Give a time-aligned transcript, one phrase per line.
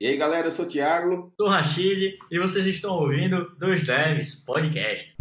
[0.00, 1.32] E aí, galera, eu sou o Thiago.
[1.36, 5.16] Sou o Rachid e vocês estão ouvindo Dois Devs Podcast.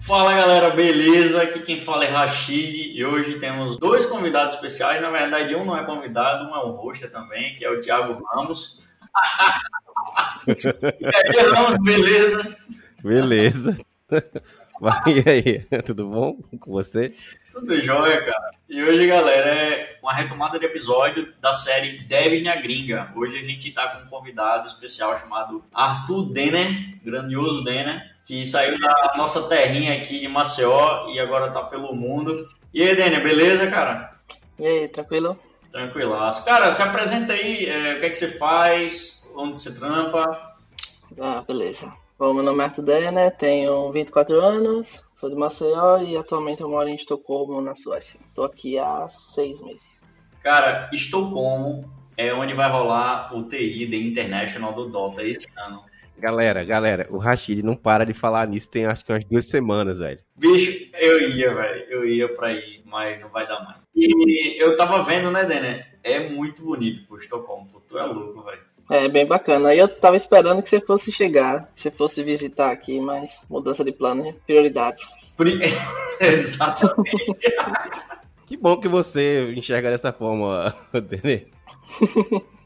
[0.00, 1.42] Fala galera, beleza?
[1.42, 5.00] Aqui quem fala é Rachid e hoje temos dois convidados especiais.
[5.00, 8.20] Na verdade, um não é convidado, um é um host também, que é o Thiago
[8.32, 8.95] Ramos.
[10.46, 12.56] E aí, Ramos, beleza?
[13.02, 13.76] Beleza.
[15.06, 17.14] E aí, tudo bom com você?
[17.50, 18.50] Tudo jóia, cara.
[18.68, 23.10] E hoje, galera, é uma retomada de episódio da série Devs na Gringa.
[23.16, 26.68] Hoje a gente tá com um convidado especial chamado Arthur Denner,
[27.02, 32.46] grandioso Denner, que saiu da nossa terrinha aqui de Maceió e agora tá pelo mundo.
[32.74, 34.14] E aí, Denner, beleza, cara?
[34.58, 35.38] E aí, tranquilo?
[35.70, 36.44] Tranquilaço.
[36.44, 40.56] Cara, se apresenta aí, é, o que é que você faz, onde você trampa?
[41.20, 41.92] Ah, beleza.
[42.18, 46.68] Bom, meu nome é Arthur Denner, tenho 24 anos, sou de Maceió e atualmente eu
[46.68, 48.18] moro em Estocolmo, na Suécia.
[48.26, 50.02] Estou aqui há seis meses.
[50.42, 55.84] Cara, Estocolmo é onde vai rolar o TI The International do Dota esse ano.
[56.18, 59.98] Galera, galera, o Rashid não para de falar nisso tem acho que umas duas semanas,
[59.98, 60.18] velho.
[60.34, 61.84] Bicho, eu ia, velho.
[61.90, 63.82] Eu ia pra ir, mas não vai dar mais.
[63.94, 65.98] E eu tava vendo, né, Denner?
[66.02, 67.68] É muito bonito, pô, Estocolmo.
[67.70, 68.62] Pô, tu é louco, velho.
[68.90, 69.70] É, bem bacana.
[69.70, 73.84] Aí eu tava esperando que você fosse chegar, que você fosse visitar aqui, mas mudança
[73.84, 74.34] de plano, né?
[74.46, 75.34] prioridades.
[75.36, 75.60] Pri...
[76.20, 77.10] Exatamente.
[78.46, 81.48] que bom que você enxerga dessa forma, Denner.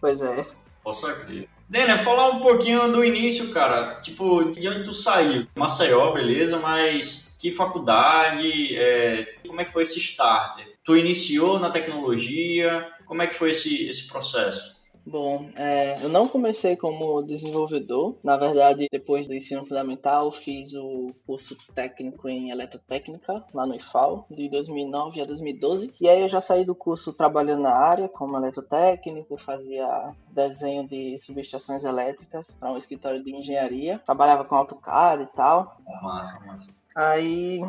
[0.01, 0.47] pois é.
[0.85, 1.61] Posso acreditar.
[1.69, 3.95] Denner, falar um pouquinho do início, cara.
[4.01, 5.47] Tipo, de onde tu saiu?
[5.55, 8.77] Maceió, beleza, mas que faculdade?
[8.77, 9.37] É...
[9.47, 10.67] Como é que foi esse starter?
[10.85, 12.89] Tu iniciou na tecnologia?
[13.07, 14.80] Como é que foi esse, esse processo?
[15.11, 18.17] Bom, é, eu não comecei como desenvolvedor.
[18.23, 24.25] Na verdade, depois do ensino fundamental, fiz o curso técnico em eletrotécnica lá no IFAL,
[24.31, 25.93] de 2009 a 2012.
[26.01, 31.19] E aí eu já saí do curso trabalhando na área como eletrotécnico, fazia desenho de
[31.19, 34.01] subestações elétricas para um escritório de engenharia.
[34.07, 35.77] Trabalhava com AutoCAD e tal.
[36.03, 36.69] Massa, massa.
[36.95, 37.61] Aí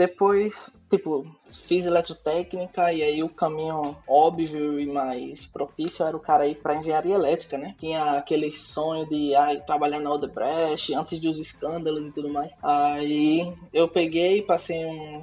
[0.00, 1.26] depois, tipo,
[1.66, 6.74] fiz eletrotécnica e aí o caminho óbvio e mais propício era o cara ir para
[6.74, 7.74] engenharia elétrica, né?
[7.78, 12.56] Tinha aquele sonho de ai, trabalhar na Odebrecht antes dos escândalos e tudo mais.
[12.62, 15.22] Aí eu peguei, passei um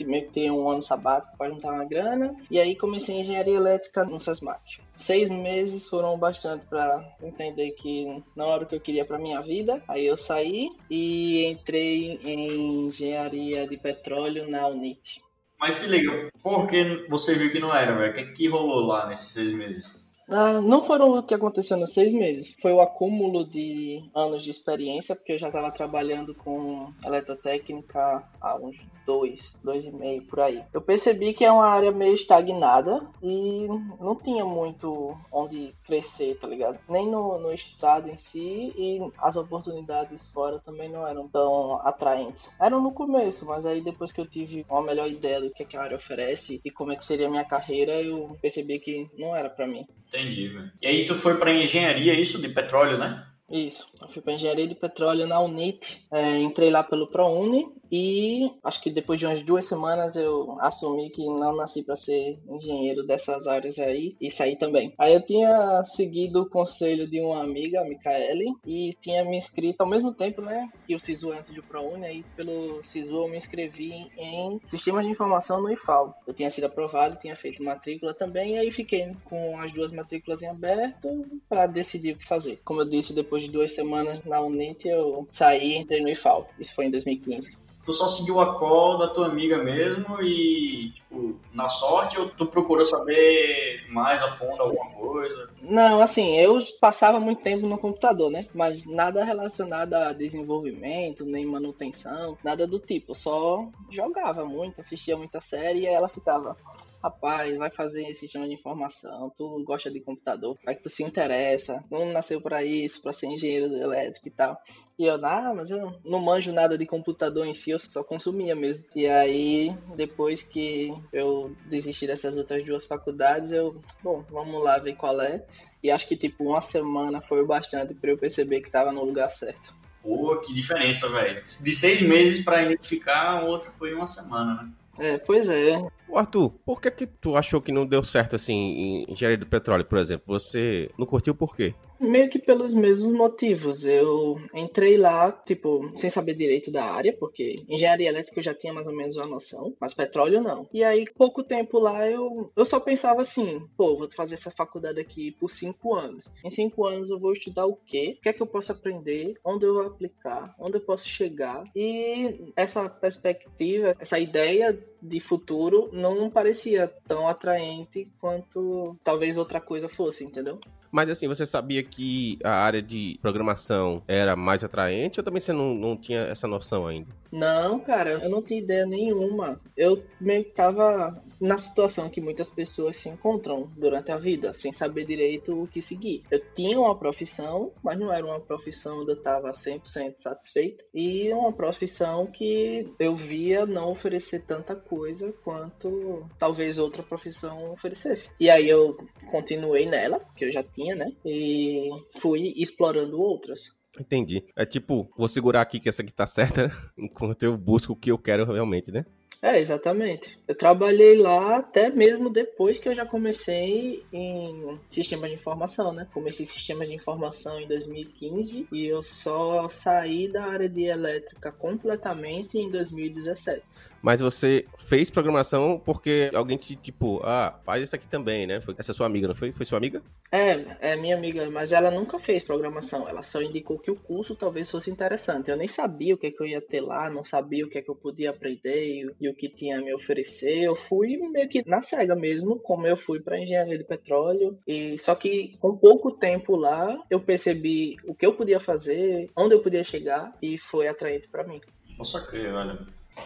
[0.00, 2.34] meio que ter um ano sabático para juntar uma grana.
[2.50, 4.80] E aí comecei engenharia elétrica no SESMAC.
[4.96, 9.40] Seis meses foram bastante para entender que não era o que eu queria para minha
[9.40, 9.82] vida.
[9.88, 15.22] Aí eu saí e entrei em engenharia de petróleo na UNIT.
[15.58, 18.10] Mas se liga, por que você viu que não era, velho?
[18.10, 20.03] O que, que rolou lá nesses seis meses?
[20.28, 22.56] Ah, não foram o que aconteceu nos seis meses.
[22.60, 28.56] Foi o acúmulo de anos de experiência, porque eu já estava trabalhando com eletrotécnica há
[28.56, 30.64] uns dois, dois e meio por aí.
[30.72, 33.66] Eu percebi que é uma área meio estagnada e
[34.00, 36.78] não tinha muito onde crescer, tá ligado?
[36.88, 42.50] Nem no, no estado em si e as oportunidades fora também não eram tão atraentes.
[42.58, 45.66] Eram no começo, mas aí depois que eu tive uma melhor ideia do que, é
[45.66, 49.10] que a área oferece e como é que seria a minha carreira, eu percebi que
[49.18, 49.86] não era para mim.
[50.14, 50.70] Entendi, velho.
[50.80, 53.26] E aí tu foi para engenharia, isso, de petróleo, né?
[53.50, 58.50] Isso, eu fui para engenharia de petróleo na UNIT, é, entrei lá pelo ProUni e
[58.62, 63.06] acho que depois de umas duas semanas eu assumi que não nasci para ser engenheiro
[63.06, 64.94] dessas áreas aí e saí também.
[64.98, 69.82] Aí eu tinha seguido o conselho de uma amiga, a Micaele, e tinha me inscrito
[69.82, 73.36] ao mesmo tempo, né, que o SISU antes do ProUni, aí pelo SISU eu me
[73.36, 76.16] inscrevi em Sistemas de Informação no IFAL.
[76.26, 80.42] Eu tinha sido aprovado, tinha feito matrícula também, e aí fiquei com as duas matrículas
[80.42, 82.60] em aberto para decidir o que fazer.
[82.64, 86.48] Como eu disse, depois de duas semanas na UNIT eu saí e entrei no IFAL.
[86.58, 91.38] Isso foi em 2015 tu só seguiu a call da tua amiga mesmo e, tipo,
[91.52, 95.48] na sorte ou tu procurou saber mais a fundo alguma coisa?
[95.60, 98.46] Não, assim, eu passava muito tempo no computador, né?
[98.54, 103.12] Mas nada relacionado a desenvolvimento, nem manutenção, nada do tipo.
[103.12, 106.56] Eu só jogava muito, assistia muita série e ela ficava,
[107.04, 111.84] rapaz, vai fazer sistema de informação, tu gosta de computador, vai que tu se interessa,
[111.90, 114.58] não nasceu para isso, para ser engenheiro elétrico e tal.
[114.98, 118.54] E eu, ah, mas eu não manjo nada de computador em si, eu só consumia
[118.54, 118.84] mesmo.
[118.94, 124.96] E aí, depois que eu desisti dessas outras duas faculdades, eu, bom, vamos lá ver
[124.96, 125.44] qual é.
[125.82, 129.04] E acho que, tipo, uma semana foi o bastante para eu perceber que tava no
[129.04, 129.74] lugar certo.
[130.00, 131.42] Pô, que diferença, velho.
[131.42, 134.72] De seis meses para identificar, o outro foi uma semana, né?
[134.98, 135.82] É, pois é.
[136.14, 139.84] Arthur, por que que tu achou que não deu certo assim em engenharia do petróleo,
[139.84, 140.24] por exemplo?
[140.38, 141.74] Você não curtiu por quê?
[142.00, 143.84] Meio que pelos mesmos motivos.
[143.84, 148.72] Eu entrei lá, tipo, sem saber direito da área, porque engenharia elétrica eu já tinha
[148.72, 150.68] mais ou menos uma noção, mas petróleo não.
[150.72, 155.00] E aí, pouco tempo lá, eu, eu só pensava assim, pô, vou fazer essa faculdade
[155.00, 156.32] aqui por cinco anos.
[156.44, 158.16] Em cinco anos eu vou estudar o quê?
[158.18, 159.34] O que é que eu posso aprender?
[159.44, 160.54] Onde eu vou aplicar?
[160.58, 161.64] Onde eu posso chegar?
[161.74, 169.88] E essa perspectiva, essa ideia de futuro não parecia tão atraente quanto talvez outra coisa
[169.88, 170.58] fosse, entendeu?
[170.90, 175.52] Mas assim, você sabia que a área de programação era mais atraente ou também você
[175.52, 177.08] não, não tinha essa noção ainda?
[177.34, 179.60] Não, cara, eu não tinha ideia nenhuma.
[179.76, 184.72] Eu meio que tava na situação que muitas pessoas se encontram durante a vida, sem
[184.72, 186.22] saber direito o que seguir.
[186.30, 191.32] Eu tinha uma profissão, mas não era uma profissão onde eu estava 100% satisfeito, e
[191.32, 198.30] uma profissão que eu via não oferecer tanta coisa quanto talvez outra profissão oferecesse.
[198.38, 198.96] E aí eu
[199.28, 201.12] continuei nela, que eu já tinha, né?
[201.26, 201.90] E
[202.20, 203.74] fui explorando outras.
[203.98, 204.44] Entendi.
[204.56, 208.10] É tipo, vou segurar aqui que essa aqui tá certa, enquanto eu busco o que
[208.10, 209.04] eu quero realmente, né?
[209.44, 210.38] É, exatamente.
[210.48, 216.08] Eu trabalhei lá até mesmo depois que eu já comecei em sistemas de informação, né?
[216.14, 222.56] Comecei sistemas de informação em 2015 e eu só saí da área de elétrica completamente
[222.56, 223.62] em 2017.
[224.04, 228.60] Mas você fez programação porque alguém te, tipo, ah, faz isso aqui também, né?
[228.60, 229.50] Foi, essa é sua amiga, não foi?
[229.50, 230.02] Foi sua amiga?
[230.30, 233.08] É, é minha amiga, mas ela nunca fez programação.
[233.08, 235.50] Ela só indicou que o curso talvez fosse interessante.
[235.50, 237.78] Eu nem sabia o que, é que eu ia ter lá, não sabia o que,
[237.78, 240.64] é que eu podia aprender e, e o que tinha a me oferecer.
[240.64, 244.58] Eu fui meio que na cega mesmo, como eu fui para engenharia de petróleo.
[244.66, 249.54] E só que com pouco tempo lá, eu percebi o que eu podia fazer, onde
[249.54, 251.60] eu podia chegar e foi atraente para mim.
[251.98, 252.78] Nossa, que, olha.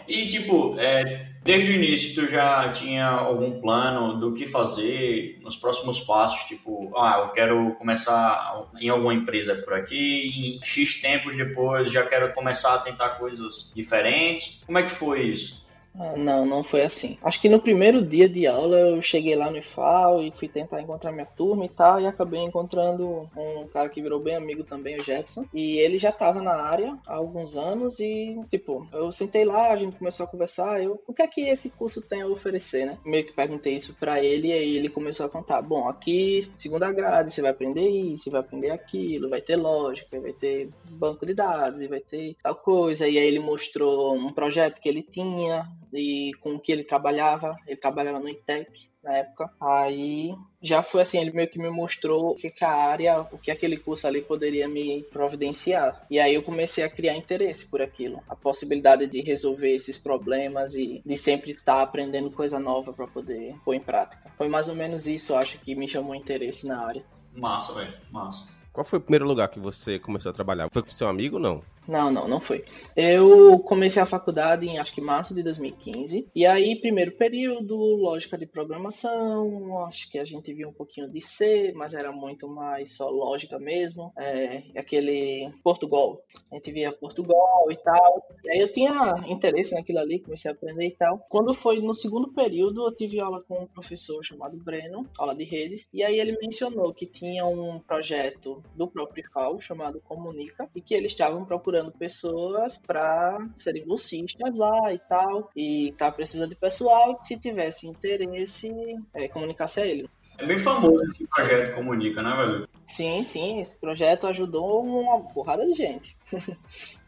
[0.07, 5.57] E, tipo, é, desde o início tu já tinha algum plano do que fazer nos
[5.57, 6.45] próximos passos?
[6.45, 12.05] Tipo, ah, eu quero começar em alguma empresa por aqui, e X tempos depois já
[12.05, 14.63] quero começar a tentar coisas diferentes.
[14.67, 15.67] Como é que foi isso?
[15.95, 17.19] Ah, não, não foi assim.
[17.23, 20.81] Acho que no primeiro dia de aula eu cheguei lá no IFAL e fui tentar
[20.81, 24.97] encontrar minha turma e tal, e acabei encontrando um cara que virou bem amigo também,
[24.97, 25.45] o Jetson.
[25.53, 29.77] E ele já tava na área há alguns anos e, tipo, eu sentei lá, a
[29.77, 32.99] gente começou a conversar, eu, o que é que esse curso tem a oferecer, né?
[33.05, 36.93] Meio que perguntei isso pra ele e aí ele começou a contar, bom, aqui, segunda
[36.93, 41.35] grade, você vai aprender isso, vai aprender aquilo, vai ter lógica, vai ter banco de
[41.35, 43.09] dados, e vai ter tal coisa.
[43.09, 47.57] E aí ele mostrou um projeto que ele tinha, e com o que ele trabalhava.
[47.67, 49.51] Ele trabalhava no ITEC na época.
[49.61, 53.39] Aí já foi assim, ele meio que me mostrou o que, que a área, o
[53.39, 56.05] que aquele curso ali poderia me providenciar.
[56.11, 58.23] E aí eu comecei a criar interesse por aquilo.
[58.29, 63.07] A possibilidade de resolver esses problemas e de sempre estar tá aprendendo coisa nova para
[63.07, 64.31] poder pôr em prática.
[64.37, 67.05] Foi mais ou menos isso, eu acho, que me chamou interesse na área.
[67.35, 67.95] Massa, velho.
[68.11, 68.49] Massa.
[68.73, 70.69] Qual foi o primeiro lugar que você começou a trabalhar?
[70.71, 71.63] Foi com seu amigo ou não?
[71.89, 72.67] Não, não, não foi.
[72.95, 76.29] Eu comecei a faculdade em acho que março de 2015.
[76.35, 81.23] E aí, primeiro período, lógica de programação, acho que a gente viu um pouquinho de
[81.23, 84.13] C, mas era muito mais só lógica mesmo.
[84.19, 86.23] É, aquele Portugal.
[86.53, 88.23] A gente via Portugal e tal.
[88.45, 91.25] E aí eu tinha interesse naquilo ali, comecei a aprender e tal.
[91.31, 95.45] Quando foi no segundo período, eu tive aula com um professor chamado Breno, aula de
[95.45, 95.89] redes.
[95.91, 100.93] E aí ele mencionou que tinha um projeto do próprio IFAO chamado Comunica e que
[100.93, 105.51] eles estavam procurando procurando pessoas para serem bolsistas lá e tal.
[105.57, 108.71] E tá precisando de pessoal que se tivesse interesse,
[109.15, 110.09] é, comunicasse a ele.
[110.39, 112.69] É bem famoso esse projeto Comunica, né, velho?
[112.87, 113.61] Sim, sim.
[113.61, 116.17] Esse projeto ajudou uma porrada de gente.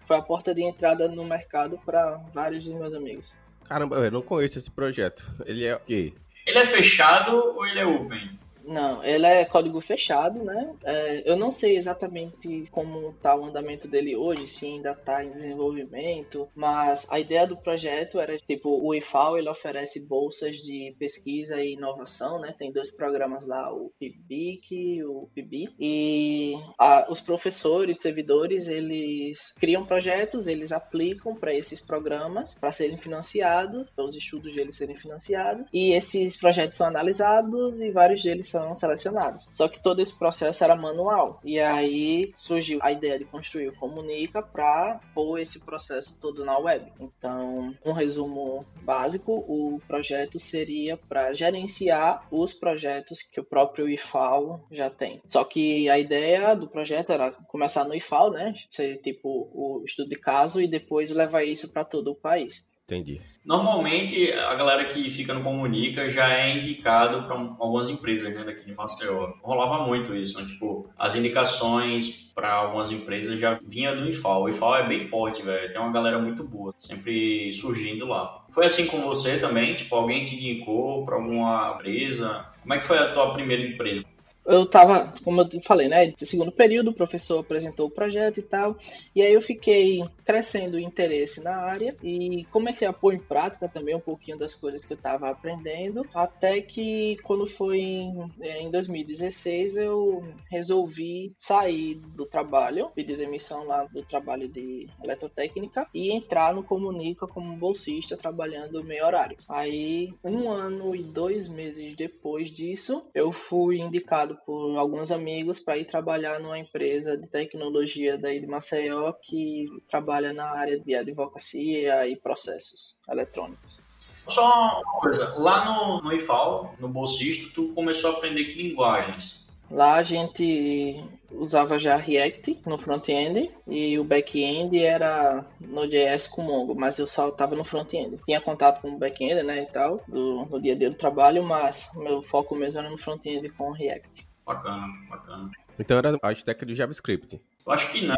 [0.07, 3.33] Foi a porta de entrada no mercado para vários dos meus amigos.
[3.65, 5.33] Caramba, eu não conheço esse projeto.
[5.47, 6.12] Ele é o quê?
[6.45, 8.39] Ele é fechado ou ele é open?
[8.64, 10.75] Não, ele é código fechado, né?
[10.85, 15.33] É, eu não sei exatamente como está o andamento dele hoje, se ainda está em
[15.33, 21.62] desenvolvimento, mas a ideia do projeto era, tipo, o IFAO ele oferece bolsas de pesquisa
[21.62, 22.55] e inovação, né?
[22.57, 29.52] Tem dois programas lá, o PIBIC e o PIBI, e a, os professores, servidores, eles
[29.59, 34.97] criam projetos, eles aplicam para esses programas para serem financiados, para os estudos deles serem
[34.97, 39.50] financiados, e esses projetos são analisados e vários deles são selecionados.
[39.54, 41.40] Só que todo esse processo era manual.
[41.45, 46.59] E aí surgiu a ideia de construir o Comunica para pôr esse processo todo na
[46.59, 46.92] web.
[46.99, 54.61] Então, um resumo básico, o projeto seria para gerenciar os projetos que o próprio IFAO
[54.71, 55.21] já tem.
[55.26, 58.52] Só que a ideia do projeto era começar no IFAO, né?
[58.69, 62.70] Ser tipo o estudo de caso e depois levar isso para todo o país.
[62.90, 63.20] Entendi.
[63.44, 68.66] Normalmente, a galera que fica no Comunica já é indicado para algumas empresas né, daqui
[68.66, 69.32] de Maceió.
[69.42, 70.44] Rolava muito isso, né?
[70.44, 74.42] Tipo, as indicações para algumas empresas já vinha do IFAL.
[74.42, 75.73] O IFAL é bem forte, velho.
[75.73, 78.44] Tem uma galera muito boa, sempre surgindo lá.
[78.50, 79.75] Foi assim com você também?
[79.75, 82.47] Tipo, alguém te indicou para alguma empresa?
[82.61, 84.04] Como é que foi a tua primeira empresa?
[84.47, 88.76] Eu tava, como eu falei, né, segundo período, o professor apresentou o projeto e tal,
[89.14, 93.68] e aí eu fiquei crescendo o interesse na área e comecei a pôr em prática
[93.68, 98.70] também um pouquinho das coisas que eu estava aprendendo, até que quando foi em, em
[98.70, 106.54] 2016 eu resolvi sair do trabalho, pedir demissão lá do trabalho de eletrotécnica e entrar
[106.54, 109.37] no Comunica como bolsista trabalhando meio horário.
[109.49, 115.79] Aí, um ano e dois meses depois disso, eu fui indicado por alguns amigos para
[115.79, 120.95] ir trabalhar numa empresa de tecnologia daí de Maceió que trabalha trabalha na área de
[120.95, 123.81] advocacia e processos eletrônicos.
[124.29, 129.49] Só uma coisa, lá no, no IFAL, no bolsista, tu começou a aprender que linguagens?
[129.71, 136.75] Lá a gente usava já React no front-end e o back-end era Node.js com Mongo,
[136.75, 138.19] mas eu só estava no front-end.
[138.25, 141.43] Tinha contato com o back-end, né, e tal, do, no dia a dia do trabalho,
[141.45, 144.29] mas meu foco mesmo era no front-end com React.
[144.45, 145.50] Bacana, bacana.
[145.79, 147.41] Então era a stack do JavaScript.
[147.65, 148.17] Eu acho que não.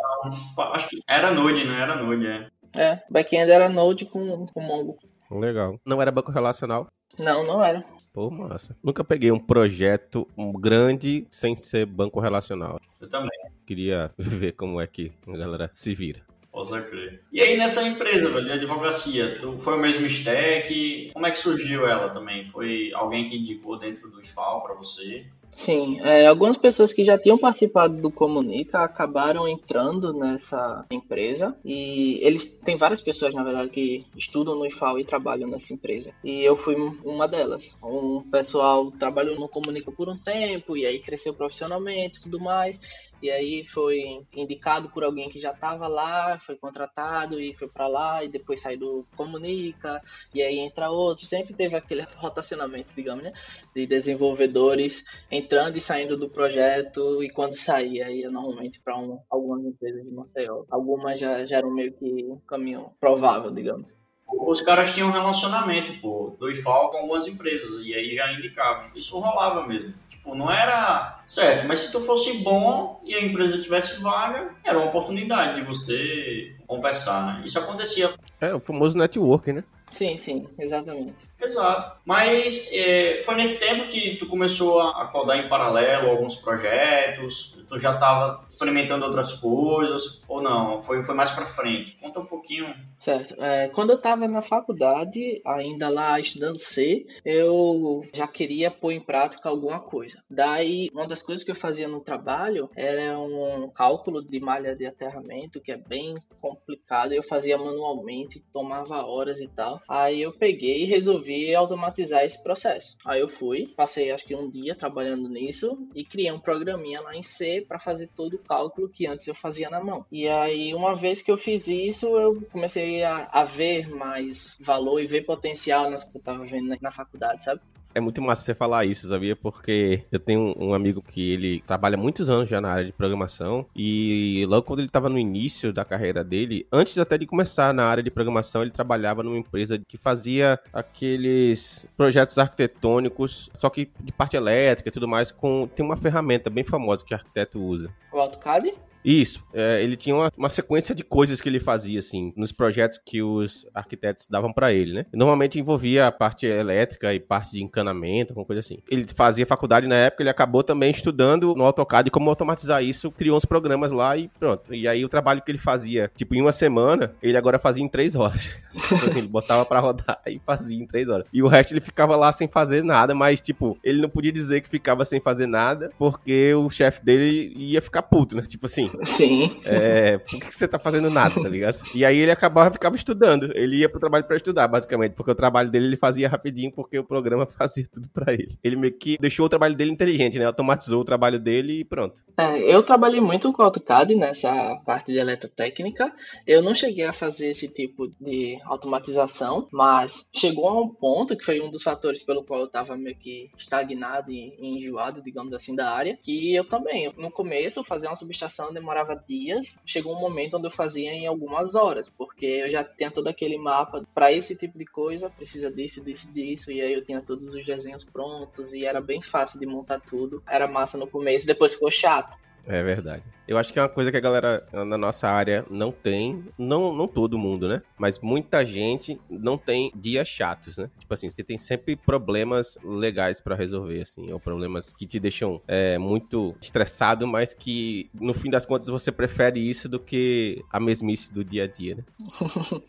[0.73, 2.49] Acho que era Node, não era Node, é.
[2.75, 4.97] É, back-end era Node com, com Mongo.
[5.31, 5.79] Legal.
[5.85, 6.89] Não era banco relacional?
[7.19, 7.85] Não, não era.
[8.13, 8.77] Pô, massa.
[8.83, 10.29] Nunca peguei um projeto
[10.59, 12.79] grande sem ser banco relacional.
[13.01, 13.31] Eu também.
[13.67, 16.21] Queria ver como é que a galera se vira.
[16.51, 17.23] Posso crer.
[17.33, 21.11] E aí nessa empresa, velho, de advocacia, tu foi o mesmo stack?
[21.15, 22.45] Como é que surgiu ela também?
[22.45, 25.25] Foi alguém que indicou dentro do SFAL para você?
[25.55, 32.19] Sim, é, algumas pessoas que já tinham participado do Comunica acabaram entrando nessa empresa e
[32.23, 36.43] eles tem várias pessoas na verdade que estudam no IFAL e trabalham nessa empresa e
[36.43, 37.79] eu fui uma delas.
[37.83, 42.81] Um pessoal trabalhou no Comunica por um tempo e aí cresceu profissionalmente e tudo mais
[43.23, 47.87] e aí foi indicado por alguém que já estava lá, foi contratado e foi para
[47.87, 50.03] lá, e depois saiu do Comunica,
[50.35, 51.25] e aí entra outro.
[51.25, 53.33] Sempre teve aquele rotacionamento, digamos, né?
[53.75, 59.65] De desenvolvedores entrando e saindo do projeto, e quando saía, ia normalmente para um, algumas
[59.65, 60.65] empresas de Maceió.
[60.69, 63.95] Algumas já, já eram meio que um caminho provável, digamos
[64.35, 68.91] os caras tinham um relacionamento, pô, do IFAL com algumas empresas, e aí já indicavam.
[68.95, 69.93] Isso rolava mesmo.
[70.23, 74.79] Tipo, não era certo, mas se tu fosse bom e a empresa tivesse vaga, era
[74.79, 77.43] uma oportunidade de você conversar, né?
[77.45, 78.15] Isso acontecia.
[78.41, 79.65] É, o famoso network, né?
[79.91, 81.17] Sim, sim, exatamente.
[81.41, 81.99] Exato.
[82.05, 87.59] Mas é, foi nesse tempo que tu começou a, a codar em paralelo alguns projetos,
[87.69, 90.81] tu já estava experimentando outras coisas ou não?
[90.81, 91.97] Foi, foi mais para frente?
[92.01, 92.75] Conta um pouquinho.
[92.99, 93.35] Certo.
[93.43, 99.01] É, quando eu estava na faculdade, ainda lá estudando C, eu já queria pôr em
[99.01, 100.23] prática alguma coisa.
[100.31, 104.87] Daí, uma das coisas que eu fazia no trabalho era um cálculo de malha de
[104.87, 107.13] aterramento, que é bem complicado.
[107.13, 109.81] Eu fazia manualmente, tomava horas e tal.
[109.89, 112.97] Aí eu peguei e resolvi automatizar esse processo.
[113.05, 117.17] Aí eu fui, passei acho que um dia trabalhando nisso e criei um programinha lá
[117.17, 120.05] em C para fazer todo o cálculo que antes eu fazia na mão.
[120.13, 125.01] E aí, uma vez que eu fiz isso, eu comecei a, a ver mais valor
[125.01, 127.63] e ver potencial nas que eu tava vendo na, na faculdade, sabe?
[127.95, 129.37] É muito massa você falar isso, sabia?
[129.37, 133.67] Porque eu tenho um amigo que ele trabalha muitos anos já na área de programação
[133.77, 137.85] e logo quando ele estava no início da carreira dele, antes até de começar na
[137.85, 144.13] área de programação, ele trabalhava numa empresa que fazia aqueles projetos arquitetônicos, só que de
[144.13, 147.91] parte elétrica e tudo mais, com tem uma ferramenta bem famosa que o arquiteto usa.
[148.13, 148.75] O AutoCAD?
[149.05, 153.01] Isso, é, ele tinha uma, uma, sequência de coisas que ele fazia, assim, nos projetos
[153.05, 155.07] que os arquitetos davam para ele, né?
[155.13, 158.79] Normalmente envolvia a parte elétrica e parte de encanamento, alguma coisa assim.
[158.91, 163.37] Ele fazia faculdade na época, ele acabou também estudando no AutoCAD como automatizar isso, criou
[163.37, 164.73] uns programas lá e pronto.
[164.75, 167.89] E aí o trabalho que ele fazia, tipo, em uma semana, ele agora fazia em
[167.89, 168.53] três horas.
[168.71, 171.27] tipo assim, ele botava para rodar e fazia em três horas.
[171.33, 174.61] E o resto ele ficava lá sem fazer nada, mas, tipo, ele não podia dizer
[174.61, 178.43] que ficava sem fazer nada, porque o chefe dele ia ficar puto, né?
[178.43, 179.61] Tipo assim, Sim.
[179.65, 181.81] É, por que você tá fazendo nada, tá ligado?
[181.95, 183.51] E aí ele acabava, ficava estudando.
[183.55, 186.99] Ele ia pro trabalho para estudar, basicamente, porque o trabalho dele ele fazia rapidinho, porque
[186.99, 188.59] o programa fazia tudo para ele.
[188.63, 190.45] Ele meio que deixou o trabalho dele inteligente, né?
[190.45, 192.23] Automatizou o trabalho dele e pronto.
[192.37, 196.13] É, eu trabalhei muito com AutoCAD nessa parte de eletrotécnica.
[196.47, 201.45] Eu não cheguei a fazer esse tipo de automatização, mas chegou a um ponto que
[201.45, 205.75] foi um dos fatores pelo qual eu tava meio que estagnado e enjoado, digamos assim,
[205.75, 210.57] da área, que eu também, no começo, fazia uma subestação demorava dias, chegou um momento
[210.57, 214.57] onde eu fazia em algumas horas, porque eu já tinha todo aquele mapa para esse
[214.57, 218.73] tipo de coisa, precisa disso, disso, disso, e aí eu tinha todos os desenhos prontos
[218.73, 220.43] e era bem fácil de montar tudo.
[220.47, 222.37] Era massa no começo, depois ficou chato.
[222.67, 223.23] É verdade.
[223.47, 226.95] Eu acho que é uma coisa que a galera na nossa área não tem, não,
[226.95, 227.83] não todo mundo, né?
[227.99, 230.89] Mas muita gente não tem dias chatos, né?
[230.99, 235.61] Tipo assim, você tem sempre problemas legais para resolver, assim, ou problemas que te deixam
[235.67, 240.79] é, muito estressado, mas que no fim das contas você prefere isso do que a
[240.79, 242.05] mesmice do dia a dia, né?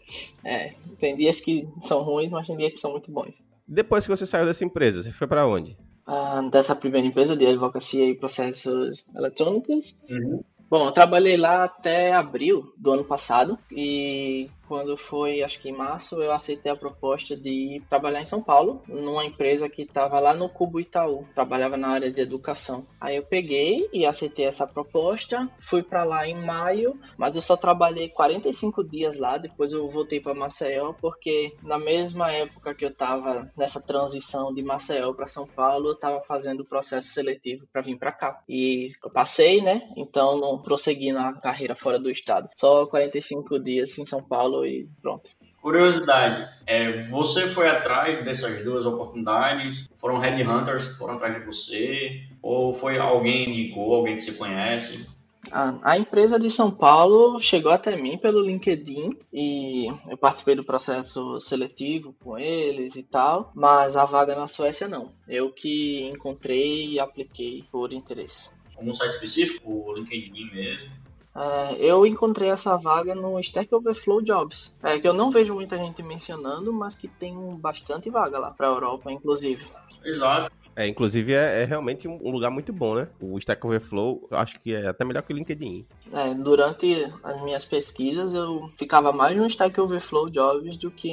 [0.45, 3.41] é, tem dias que são ruins, mas tem dias que são muito bons.
[3.67, 5.75] Depois que você saiu dessa empresa, você foi para onde?
[6.07, 9.95] Uh, dessa primeira empresa de advocacia e processos eletrônicos.
[10.09, 10.43] Uhum.
[10.69, 15.77] Bom, eu trabalhei lá até abril do ano passado e quando foi, acho que em
[15.77, 20.33] março, eu aceitei a proposta de trabalhar em São Paulo, numa empresa que estava lá
[20.33, 22.87] no Cubo Itaú, trabalhava na área de educação.
[22.99, 27.55] Aí eu peguei e aceitei essa proposta, fui para lá em maio, mas eu só
[27.55, 32.89] trabalhei 45 dias lá, depois eu voltei para Maceió, porque na mesma época que eu
[32.89, 37.83] estava nessa transição de Maceió para São Paulo, eu estava fazendo o processo seletivo para
[37.83, 38.41] vir para cá.
[38.49, 39.87] E eu passei, né?
[39.95, 42.49] Então não prossegui na carreira fora do estado.
[42.55, 45.29] Só 45 dias em São Paulo e pronto.
[45.61, 49.89] Curiosidade, é, você foi atrás dessas duas oportunidades?
[49.95, 52.21] Foram headhunters que foram atrás de você?
[52.41, 55.07] Ou foi alguém indicou, alguém que você conhece?
[55.51, 60.63] A, a empresa de São Paulo chegou até mim pelo LinkedIn e eu participei do
[60.63, 65.11] processo seletivo com eles e tal, mas a vaga na Suécia não.
[65.27, 68.49] Eu que encontrei e apliquei por interesse.
[68.75, 69.69] Algum site específico?
[69.69, 71.02] O LinkedIn mesmo?
[71.35, 75.77] É, eu encontrei essa vaga no Stack Overflow Jobs, é, que eu não vejo muita
[75.77, 79.65] gente mencionando, mas que tem bastante vaga lá para a Europa, inclusive.
[80.03, 80.51] Exato.
[80.75, 83.07] É, inclusive é, é realmente um, lugar muito bom, né?
[83.21, 85.85] O Stack Overflow, acho que é até melhor que o LinkedIn.
[86.11, 91.11] É, durante as minhas pesquisas, eu ficava mais no Stack Overflow Jobs do que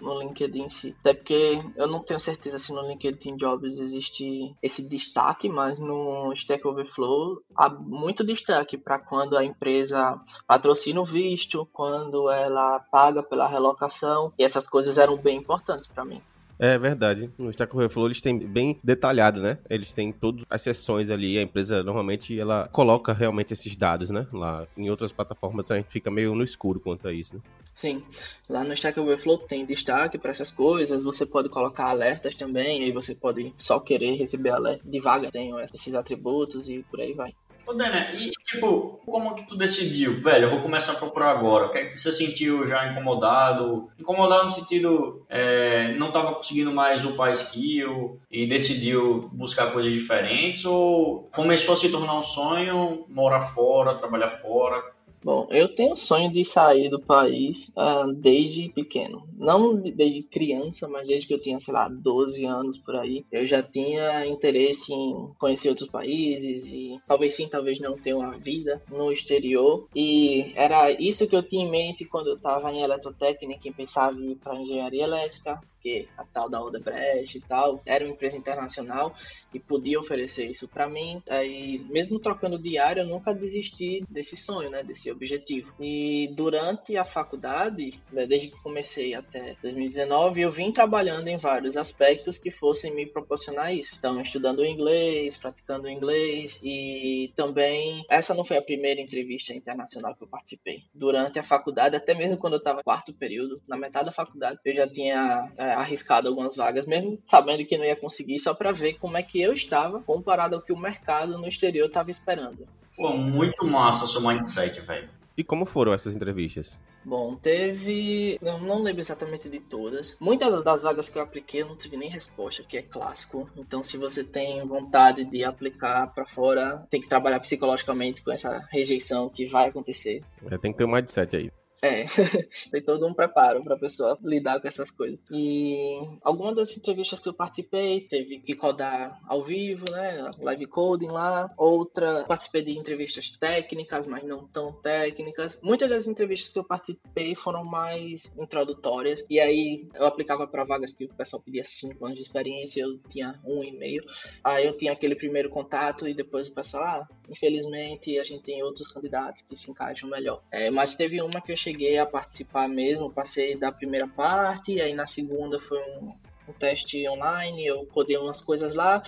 [0.00, 0.96] no LinkedIn em si.
[1.00, 6.32] Até porque eu não tenho certeza se no LinkedIn Jobs existe esse destaque, mas no
[6.34, 13.22] Stack Overflow há muito destaque para quando a empresa patrocina o visto, quando ela paga
[13.22, 16.22] pela relocação, e essas coisas eram bem importantes para mim.
[16.62, 17.28] É verdade.
[17.36, 19.58] No Stack Overflow eles têm bem detalhado, né?
[19.68, 21.36] Eles têm todas as sessões ali.
[21.36, 24.28] A empresa normalmente ela coloca realmente esses dados, né?
[24.32, 27.42] Lá em outras plataformas a gente fica meio no escuro quanto a isso, né?
[27.74, 28.04] Sim,
[28.48, 31.02] lá no Stack Overflow tem destaque para essas coisas.
[31.02, 32.84] Você pode colocar alertas também.
[32.84, 35.32] Aí você pode só querer receber alerta de vaga.
[35.32, 37.34] Tem esses atributos e por aí vai.
[37.66, 40.20] Ô, Dana, e tipo, como que tu decidiu?
[40.20, 41.70] Velho, eu vou começar a procurar agora.
[41.78, 43.88] É você sentiu já incomodado?
[43.98, 50.64] Incomodado no sentido, é, não tava conseguindo mais upar skill e decidiu buscar coisas diferentes?
[50.64, 54.82] Ou começou a se tornar um sonho, morar fora, trabalhar fora?
[55.24, 59.24] Bom, eu tenho sonho de sair do país uh, desde pequeno.
[59.36, 63.24] Não desde criança, mas desde que eu tinha, sei lá, 12 anos por aí.
[63.30, 68.36] Eu já tinha interesse em conhecer outros países e talvez sim, talvez não ter uma
[68.36, 69.86] vida no exterior.
[69.94, 74.18] E era isso que eu tinha em mente quando eu estava em eletrotécnica e pensava
[74.18, 78.36] em ir para engenharia elétrica porque a tal da Odebrecht e tal era uma empresa
[78.36, 79.12] internacional
[79.52, 81.20] e podia oferecer isso para mim.
[81.28, 85.72] Aí, mesmo trocando diário, eu nunca desisti desse sonho, né, desse objetivo.
[85.80, 91.76] E durante a faculdade, né, desde que comecei até 2019, eu vim trabalhando em vários
[91.76, 93.96] aspectos que fossem me proporcionar isso.
[93.98, 100.24] Então, estudando inglês, praticando inglês e também essa não foi a primeira entrevista internacional que
[100.24, 100.82] eu participei.
[100.94, 104.74] Durante a faculdade, até mesmo quando eu estava quarto período, na metade da faculdade, eu
[104.74, 108.94] já tinha é, arriscado algumas vagas, mesmo sabendo que não ia conseguir, só para ver
[108.94, 112.66] como é que eu estava comparado ao que o mercado no exterior estava esperando.
[112.96, 115.08] Pô, muito massa o seu mindset, velho.
[115.36, 116.78] E como foram essas entrevistas?
[117.04, 118.38] Bom, teve.
[118.40, 120.16] Eu não lembro exatamente de todas.
[120.20, 123.48] Muitas das vagas que eu apliquei eu não tive nem resposta, que é clássico.
[123.56, 128.66] Então, se você tem vontade de aplicar para fora, tem que trabalhar psicologicamente com essa
[128.70, 130.22] rejeição que vai acontecer.
[130.50, 131.50] É, tem que ter um mindset aí.
[131.82, 132.04] É,
[132.70, 135.18] tem todo um preparo para a pessoa lidar com essas coisas.
[135.32, 140.30] E algumas das entrevistas que eu participei, teve que codar ao vivo, né?
[140.38, 141.52] Live coding lá.
[141.56, 145.58] Outra, participei de entrevistas técnicas, mas não tão técnicas.
[145.60, 149.24] Muitas das entrevistas que eu participei foram mais introdutórias.
[149.28, 152.96] E aí eu aplicava para vagas que o pessoal pedia 5 anos de experiência, eu
[153.10, 154.04] tinha um e meio.
[154.44, 158.62] Aí eu tinha aquele primeiro contato e depois o pessoal, ah, infelizmente a gente tem
[158.62, 160.44] outros candidatos que se encaixam melhor.
[160.48, 164.80] É, mas teve uma que eu cheguei cheguei a participar mesmo, passei da primeira parte,
[164.80, 166.14] aí na segunda foi um,
[166.48, 169.02] um teste online, eu codei umas coisas lá,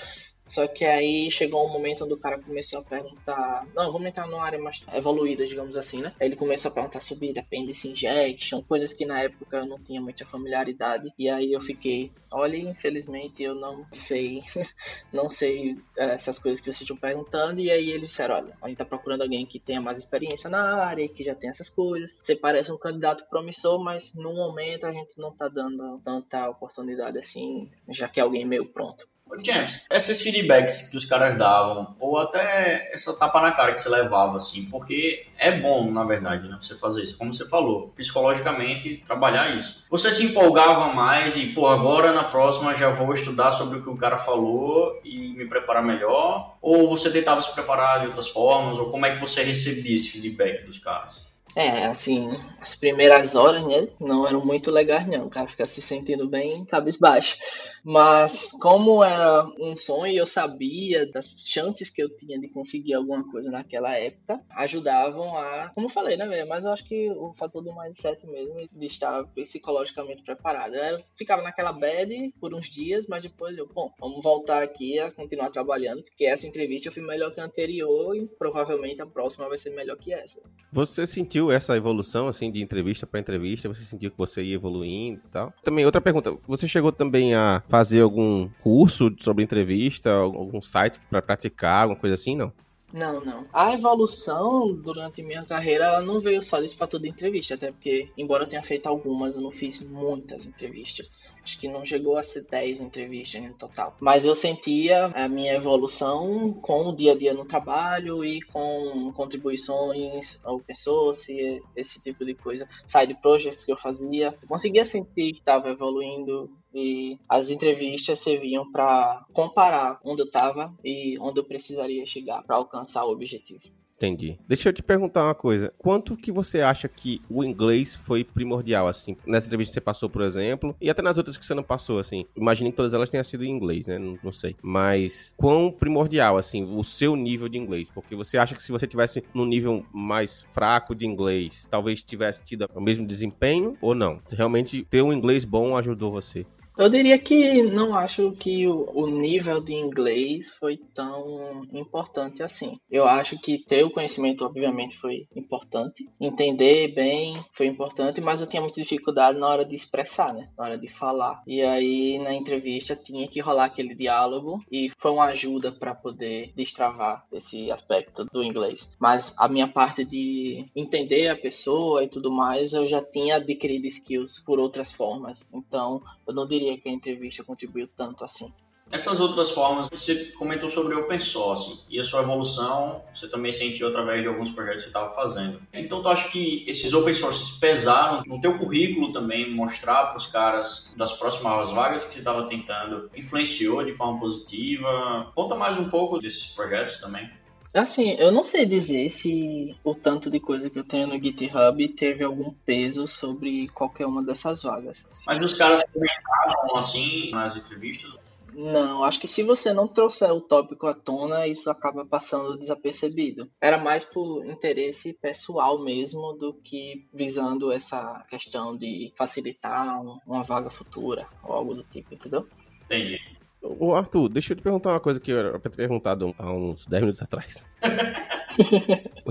[0.54, 3.66] Só que aí chegou um momento onde o cara começou a perguntar.
[3.74, 6.14] Não, vamos entrar numa área mais evoluída, digamos assim, né?
[6.20, 10.00] Aí ele começou a perguntar sobre apêndice injection, coisas que na época eu não tinha
[10.00, 11.12] muita familiaridade.
[11.18, 14.42] E aí eu fiquei, olha, infelizmente eu não sei,
[15.12, 17.60] não sei é, essas coisas que vocês estão perguntando.
[17.60, 20.84] E aí eles disseram, olha, a gente tá procurando alguém que tenha mais experiência na
[20.84, 22.16] área, que já tem essas coisas.
[22.22, 27.18] Você parece um candidato promissor, mas no momento a gente não tá dando tanta oportunidade
[27.18, 29.04] assim, já que é alguém meio pronto.
[29.42, 33.88] James, esses feedbacks que os caras davam, ou até essa tapa na cara que você
[33.88, 39.02] levava, assim, porque é bom, na verdade, né, você fazer isso, como você falou, psicologicamente,
[39.04, 39.84] trabalhar isso.
[39.90, 43.90] Você se empolgava mais e, pô, agora na próxima já vou estudar sobre o que
[43.90, 46.56] o cara falou e me preparar melhor?
[46.60, 48.78] Ou você tentava se preparar de outras formas?
[48.78, 51.24] Ou como é que você recebia esse feedback dos caras?
[51.56, 55.26] É, assim, as primeiras horas, né, não eram muito legais, não.
[55.26, 57.36] O cara fica se sentindo bem cabisbaixo.
[57.84, 62.94] Mas como era um sonho e eu sabia das chances que eu tinha de conseguir
[62.94, 66.48] alguma coisa naquela época, ajudavam a, como eu falei, né, velho?
[66.48, 70.74] Mas eu acho que o fator do mindset mesmo, de estar psicologicamente preparado.
[70.74, 75.10] Eu ficava naquela bad por uns dias, mas depois eu, bom, vamos voltar aqui a
[75.10, 79.48] continuar trabalhando, porque essa entrevista eu fui melhor que a anterior e provavelmente a próxima
[79.48, 80.40] vai ser melhor que essa.
[80.72, 83.68] Você sentiu essa evolução, assim, de entrevista para entrevista?
[83.68, 85.52] Você sentiu que você ia evoluindo e tal?
[85.62, 91.20] Também, outra pergunta, você chegou também a fazer algum curso sobre entrevista, algum site para
[91.20, 92.52] praticar, alguma coisa assim, não?
[92.92, 93.48] Não, não.
[93.52, 98.08] A evolução durante minha carreira ela não veio só desse fator de entrevista, até porque,
[98.16, 101.10] embora eu tenha feito algumas, eu não fiz muitas entrevistas.
[101.44, 103.94] Acho que não chegou a ser 10 entrevistas no total.
[104.00, 109.12] Mas eu sentia a minha evolução com o dia a dia no trabalho e com
[109.14, 112.66] contribuições open source, esse tipo de coisa.
[112.86, 114.34] Side projects que eu fazia.
[114.40, 120.74] Eu conseguia sentir que estava evoluindo e as entrevistas serviam para comparar onde eu estava
[120.82, 123.83] e onde eu precisaria chegar para alcançar o objetivo.
[123.96, 124.38] Entendi.
[124.46, 125.72] Deixa eu te perguntar uma coisa.
[125.78, 129.16] Quanto que você acha que o inglês foi primordial, assim?
[129.26, 131.98] Nessa entrevista que você passou, por exemplo, e até nas outras que você não passou,
[131.98, 132.26] assim.
[132.36, 133.98] Imagine que todas elas tenham sido em inglês, né?
[133.98, 134.56] Não, não, sei.
[134.62, 137.88] Mas quão primordial, assim, o seu nível de inglês?
[137.88, 142.42] Porque você acha que se você tivesse num nível mais fraco de inglês, talvez tivesse
[142.42, 144.20] tido o mesmo desempenho ou não?
[144.32, 146.44] Realmente ter um inglês bom ajudou você?
[146.76, 152.76] Eu diria que não acho que o, nível de inglês foi tão importante assim.
[152.90, 156.08] Eu acho que ter o conhecimento, obviamente, foi importante.
[156.20, 160.48] Entender bem foi importante, mas eu tinha muita dificuldade na hora de expressar, né?
[160.58, 161.42] Na hora de falar.
[161.46, 166.52] E aí, na entrevista, tinha que rolar aquele diálogo e foi uma ajuda para poder
[166.56, 168.90] destravar esse aspecto do inglês.
[168.98, 173.86] Mas a minha parte de entender a pessoa e tudo mais, eu já tinha adquirido
[173.86, 175.46] skills por outras formas.
[175.52, 178.52] Então, eu não diria que a entrevista contribuiu tanto assim.
[178.90, 183.88] Essas outras formas, você comentou sobre open source e a sua evolução você também sentiu
[183.88, 185.60] através de alguns projetos que você estava fazendo.
[185.72, 190.26] Então, tu acha que esses open sources pesaram no teu currículo também, mostrar para os
[190.26, 195.32] caras das próximas vagas que você estava tentando, influenciou de forma positiva?
[195.34, 197.28] Conta mais um pouco desses projetos também.
[197.74, 201.88] Assim, eu não sei dizer se o tanto de coisa que eu tenho no GitHub
[201.88, 205.04] teve algum peso sobre qualquer uma dessas vagas.
[205.26, 208.14] Mas os caras comentavam assim nas entrevistas?
[208.54, 213.50] Não, acho que se você não trouxer o tópico à tona, isso acaba passando desapercebido.
[213.60, 220.70] Era mais por interesse pessoal mesmo do que visando essa questão de facilitar uma vaga
[220.70, 222.46] futura ou algo do tipo, entendeu?
[222.84, 223.20] Entendi.
[223.64, 226.52] Ô Arthur, deixa eu te perguntar uma coisa que eu era pra ter perguntado há
[226.52, 227.66] uns 10 minutos atrás.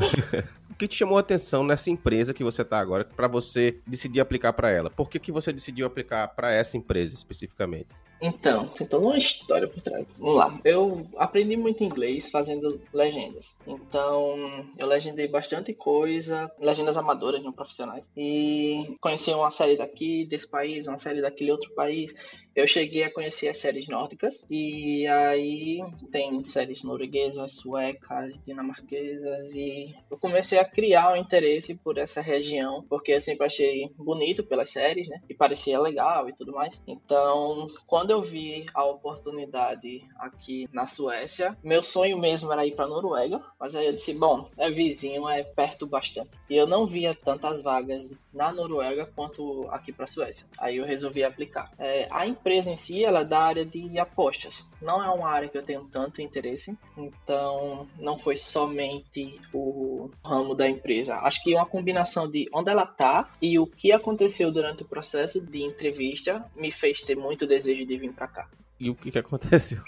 [0.69, 4.19] o que te chamou a atenção nessa empresa que você está agora para você decidir
[4.19, 4.89] aplicar para ela?
[4.89, 7.89] Por que, que você decidiu aplicar para essa empresa especificamente?
[8.24, 10.08] Então, tem toda uma história por trás.
[10.17, 10.58] Vamos lá.
[10.63, 13.54] Eu aprendi muito inglês fazendo legendas.
[13.67, 18.10] Então, eu legendei bastante coisa, legendas amadoras, não profissionais.
[18.15, 22.13] E conheci uma série daqui, desse país, uma série daquele outro país.
[22.56, 24.46] Eu cheguei a conhecer as séries nórdicas.
[24.50, 25.80] E aí
[26.12, 29.54] tem séries norueguesas, suecas, dinamarquesas.
[29.56, 34.44] E eu comecei a criar um interesse por essa região, porque eu sempre achei bonito
[34.44, 35.22] pelas séries, né?
[35.30, 36.82] E parecia legal e tudo mais.
[36.88, 42.88] Então, quando eu vi a oportunidade aqui na Suécia, meu sonho mesmo era ir para
[42.88, 46.32] Noruega, mas aí eu disse, bom, é vizinho, é perto bastante.
[46.50, 50.48] E eu não via tantas vagas na Noruega quanto aqui para Suécia.
[50.60, 51.72] Aí eu resolvi aplicar.
[51.78, 54.68] É, a empresa em si, ela é da área de apostas.
[54.82, 60.54] Não é uma área que eu tenho tanto interesse, então não foi somente o ramo
[60.54, 61.16] da empresa.
[61.16, 65.40] Acho que uma combinação de onde ela tá e o que aconteceu durante o processo
[65.40, 68.50] de entrevista me fez ter muito desejo de vir para cá.
[68.78, 69.82] E o que, que aconteceu?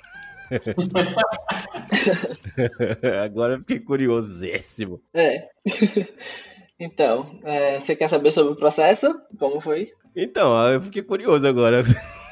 [3.21, 5.01] Agora eu fiquei curiosíssimo.
[5.13, 5.49] É.
[6.79, 9.17] Então, é, você quer saber sobre o processo?
[9.39, 9.91] Como foi?
[10.15, 11.81] Então, eu fiquei curioso agora.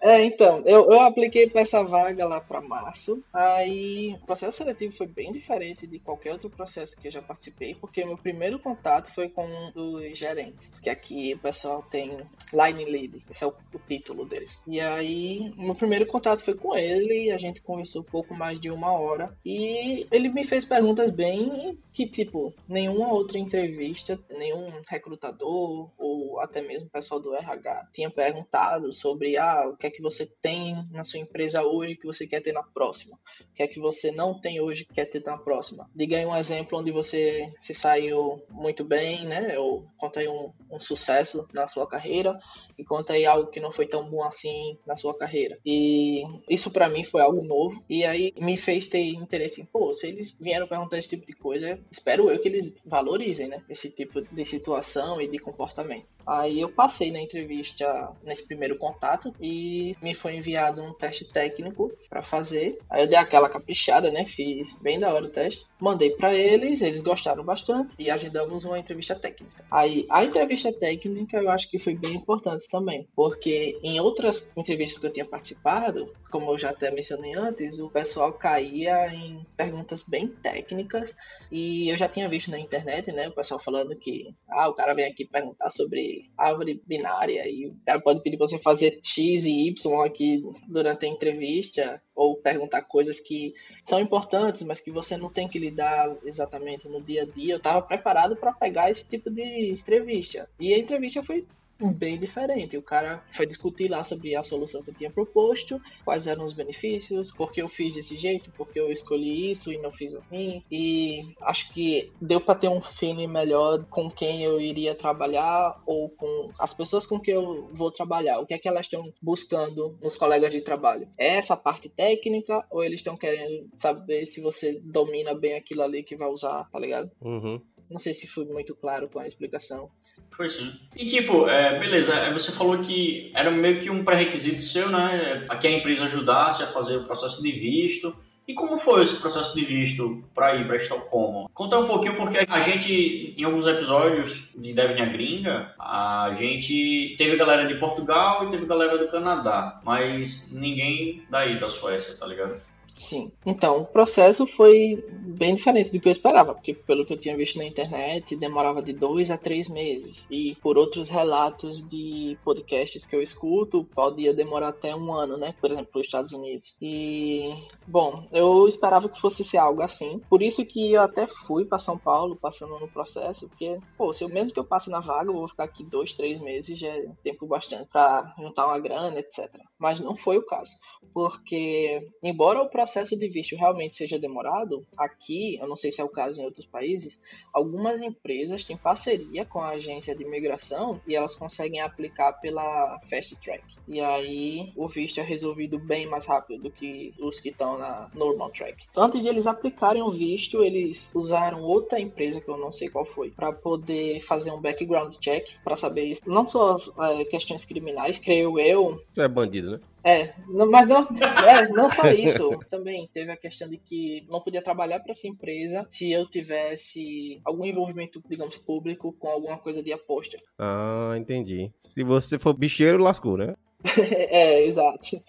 [0.00, 3.22] É, então, eu, eu apliquei para essa vaga lá para março.
[3.32, 7.74] Aí o processo seletivo foi bem diferente de qualquer outro processo que eu já participei,
[7.74, 12.10] porque meu primeiro contato foi com um dos gerentes, que aqui o pessoal tem
[12.52, 14.60] Line Lead, esse é o, o título deles.
[14.66, 18.92] E aí, meu primeiro contato foi com ele, a gente conversou pouco mais de uma
[18.92, 26.38] hora e ele me fez perguntas bem que, tipo, nenhuma outra entrevista, nenhum recrutador ou
[26.40, 30.86] até mesmo pessoal do RH tinha perguntado sobre ah, o que é que você tem
[30.90, 33.18] na sua empresa hoje que você quer ter na próxima?
[33.40, 35.88] O que é que você não tem hoje que quer ter na próxima?
[35.94, 39.58] Diga aí um exemplo onde você se saiu muito bem, né?
[39.58, 42.38] Ou conta aí um, um sucesso na sua carreira
[42.78, 45.58] e conta aí algo que não foi tão bom assim na sua carreira.
[45.64, 49.92] E isso para mim foi algo novo e aí me fez ter interesse em, pô,
[49.92, 53.62] se eles vieram perguntar esse tipo de coisa, espero eu que eles valorizem, né?
[53.68, 56.06] Esse tipo de situação e de comportamento.
[56.28, 61.90] Aí eu passei na entrevista nesse primeiro contato e me foi enviado um teste técnico
[62.10, 62.78] para fazer.
[62.90, 64.26] Aí eu dei aquela caprichada, né?
[64.26, 65.64] Fiz bem da hora o teste.
[65.80, 69.64] Mandei para eles, eles gostaram bastante e agendamos uma entrevista técnica.
[69.70, 74.98] Aí a entrevista técnica eu acho que foi bem importante também, porque em outras entrevistas
[74.98, 80.02] que eu tinha participado, como eu já até mencionei antes, o pessoal caía em perguntas
[80.02, 81.14] bem técnicas
[81.50, 84.94] e eu já tinha visto na internet, né, o pessoal falando que ah, o cara
[84.94, 89.44] vem aqui perguntar sobre árvore binária e o cara pode pedir pra você fazer X
[89.44, 93.54] e Y aqui durante a entrevista ou perguntar coisas que
[93.84, 97.54] são importantes, mas que você não tem que lidar exatamente no dia a dia.
[97.54, 100.48] Eu estava preparado para pegar esse tipo de entrevista.
[100.58, 101.46] E a entrevista foi
[101.80, 102.76] bem diferente.
[102.76, 106.52] O cara foi discutir lá sobre a solução que eu tinha proposto, quais eram os
[106.52, 110.14] benefícios, por que eu fiz desse jeito, por que eu escolhi isso e não fiz
[110.14, 110.62] assim.
[110.70, 116.08] E acho que deu para ter um feeling melhor com quem eu iria trabalhar ou
[116.10, 118.40] com as pessoas com quem eu vou trabalhar.
[118.40, 121.08] O que é que elas estão buscando nos colegas de trabalho?
[121.16, 126.02] É essa parte técnica ou eles estão querendo saber se você domina bem aquilo ali
[126.02, 127.10] que vai usar, tá ligado?
[127.20, 127.60] Uhum.
[127.90, 129.90] Não sei se fui muito claro com a explicação.
[130.30, 130.72] Foi sim.
[130.94, 135.44] E tipo, é, beleza, você falou que era meio que um pré-requisito seu, né?
[135.48, 138.14] A que a empresa ajudasse a fazer o processo de visto.
[138.46, 141.50] E como foi esse processo de visto para ir para Estocolmo?
[141.52, 147.36] Conta um pouquinho, porque a gente, em alguns episódios de Devnia Gringa, a gente teve
[147.36, 152.58] galera de Portugal e teve galera do Canadá, mas ninguém daí da Suécia, tá ligado?
[152.98, 153.30] Sim.
[153.46, 157.36] Então, o processo foi bem diferente do que eu esperava, porque pelo que eu tinha
[157.36, 160.26] visto na internet, demorava de dois a três meses.
[160.30, 165.54] E por outros relatos de podcasts que eu escuto, podia demorar até um ano, né?
[165.60, 166.76] Por exemplo, nos Estados Unidos.
[166.82, 167.54] E,
[167.86, 170.20] bom, eu esperava que fosse ser algo assim.
[170.28, 174.24] Por isso que eu até fui para São Paulo, passando no processo, porque, pô, se
[174.24, 176.88] eu mesmo que eu passe na vaga, eu vou ficar aqui dois, três meses, já
[176.88, 179.48] é tempo bastante para juntar uma grana, etc.
[179.78, 180.72] Mas não foi o caso,
[181.14, 186.00] porque, embora o processo processo de visto realmente seja demorado, aqui, eu não sei se
[186.00, 187.20] é o caso em outros países,
[187.52, 193.36] algumas empresas têm parceria com a agência de imigração e elas conseguem aplicar pela Fast
[193.36, 193.62] Track.
[193.86, 198.10] E aí o visto é resolvido bem mais rápido do que os que estão na
[198.14, 198.86] Normal Track.
[198.90, 202.88] Então, antes de eles aplicarem o visto, eles usaram outra empresa que eu não sei
[202.88, 208.18] qual foi, para poder fazer um background check para saber não só é, questões criminais,
[208.18, 209.02] creio eu.
[209.16, 209.80] É bandido, né?
[210.08, 211.06] É, mas não,
[211.46, 212.58] é, não só isso.
[212.70, 217.42] Também teve a questão de que não podia trabalhar para essa empresa se eu tivesse
[217.44, 220.38] algum envolvimento, digamos, público com alguma coisa de aposta.
[220.58, 221.70] Ah, entendi.
[221.78, 223.54] Se você for bicheiro, lascou, né?
[224.10, 225.22] é, exato.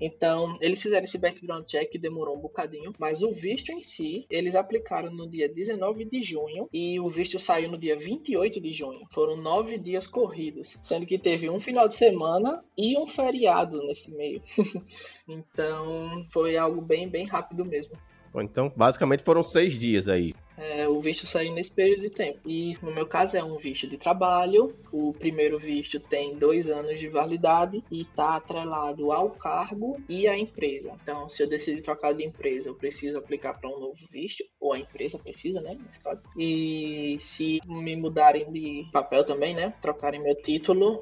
[0.00, 4.26] Então, eles fizeram esse background check que demorou um bocadinho, mas o visto em si,
[4.30, 8.72] eles aplicaram no dia 19 de junho e o visto saiu no dia 28 de
[8.72, 9.06] junho.
[9.10, 14.14] Foram nove dias corridos, sendo que teve um final de semana e um feriado nesse
[14.14, 14.42] meio.
[15.26, 17.96] então, foi algo bem, bem rápido mesmo.
[18.34, 20.34] Então, basicamente foram seis dias aí.
[20.58, 22.40] É, o visto saiu nesse período de tempo.
[22.44, 24.74] E no meu caso é um visto de trabalho.
[24.92, 30.36] O primeiro visto tem dois anos de validade e está atrelado ao cargo e à
[30.36, 30.92] empresa.
[31.00, 34.72] Então, se eu decidir trocar de empresa, eu preciso aplicar para um novo visto, ou
[34.72, 36.24] a empresa precisa, né, nesse caso.
[36.36, 41.00] E se me mudarem de papel também, né, trocarem meu título,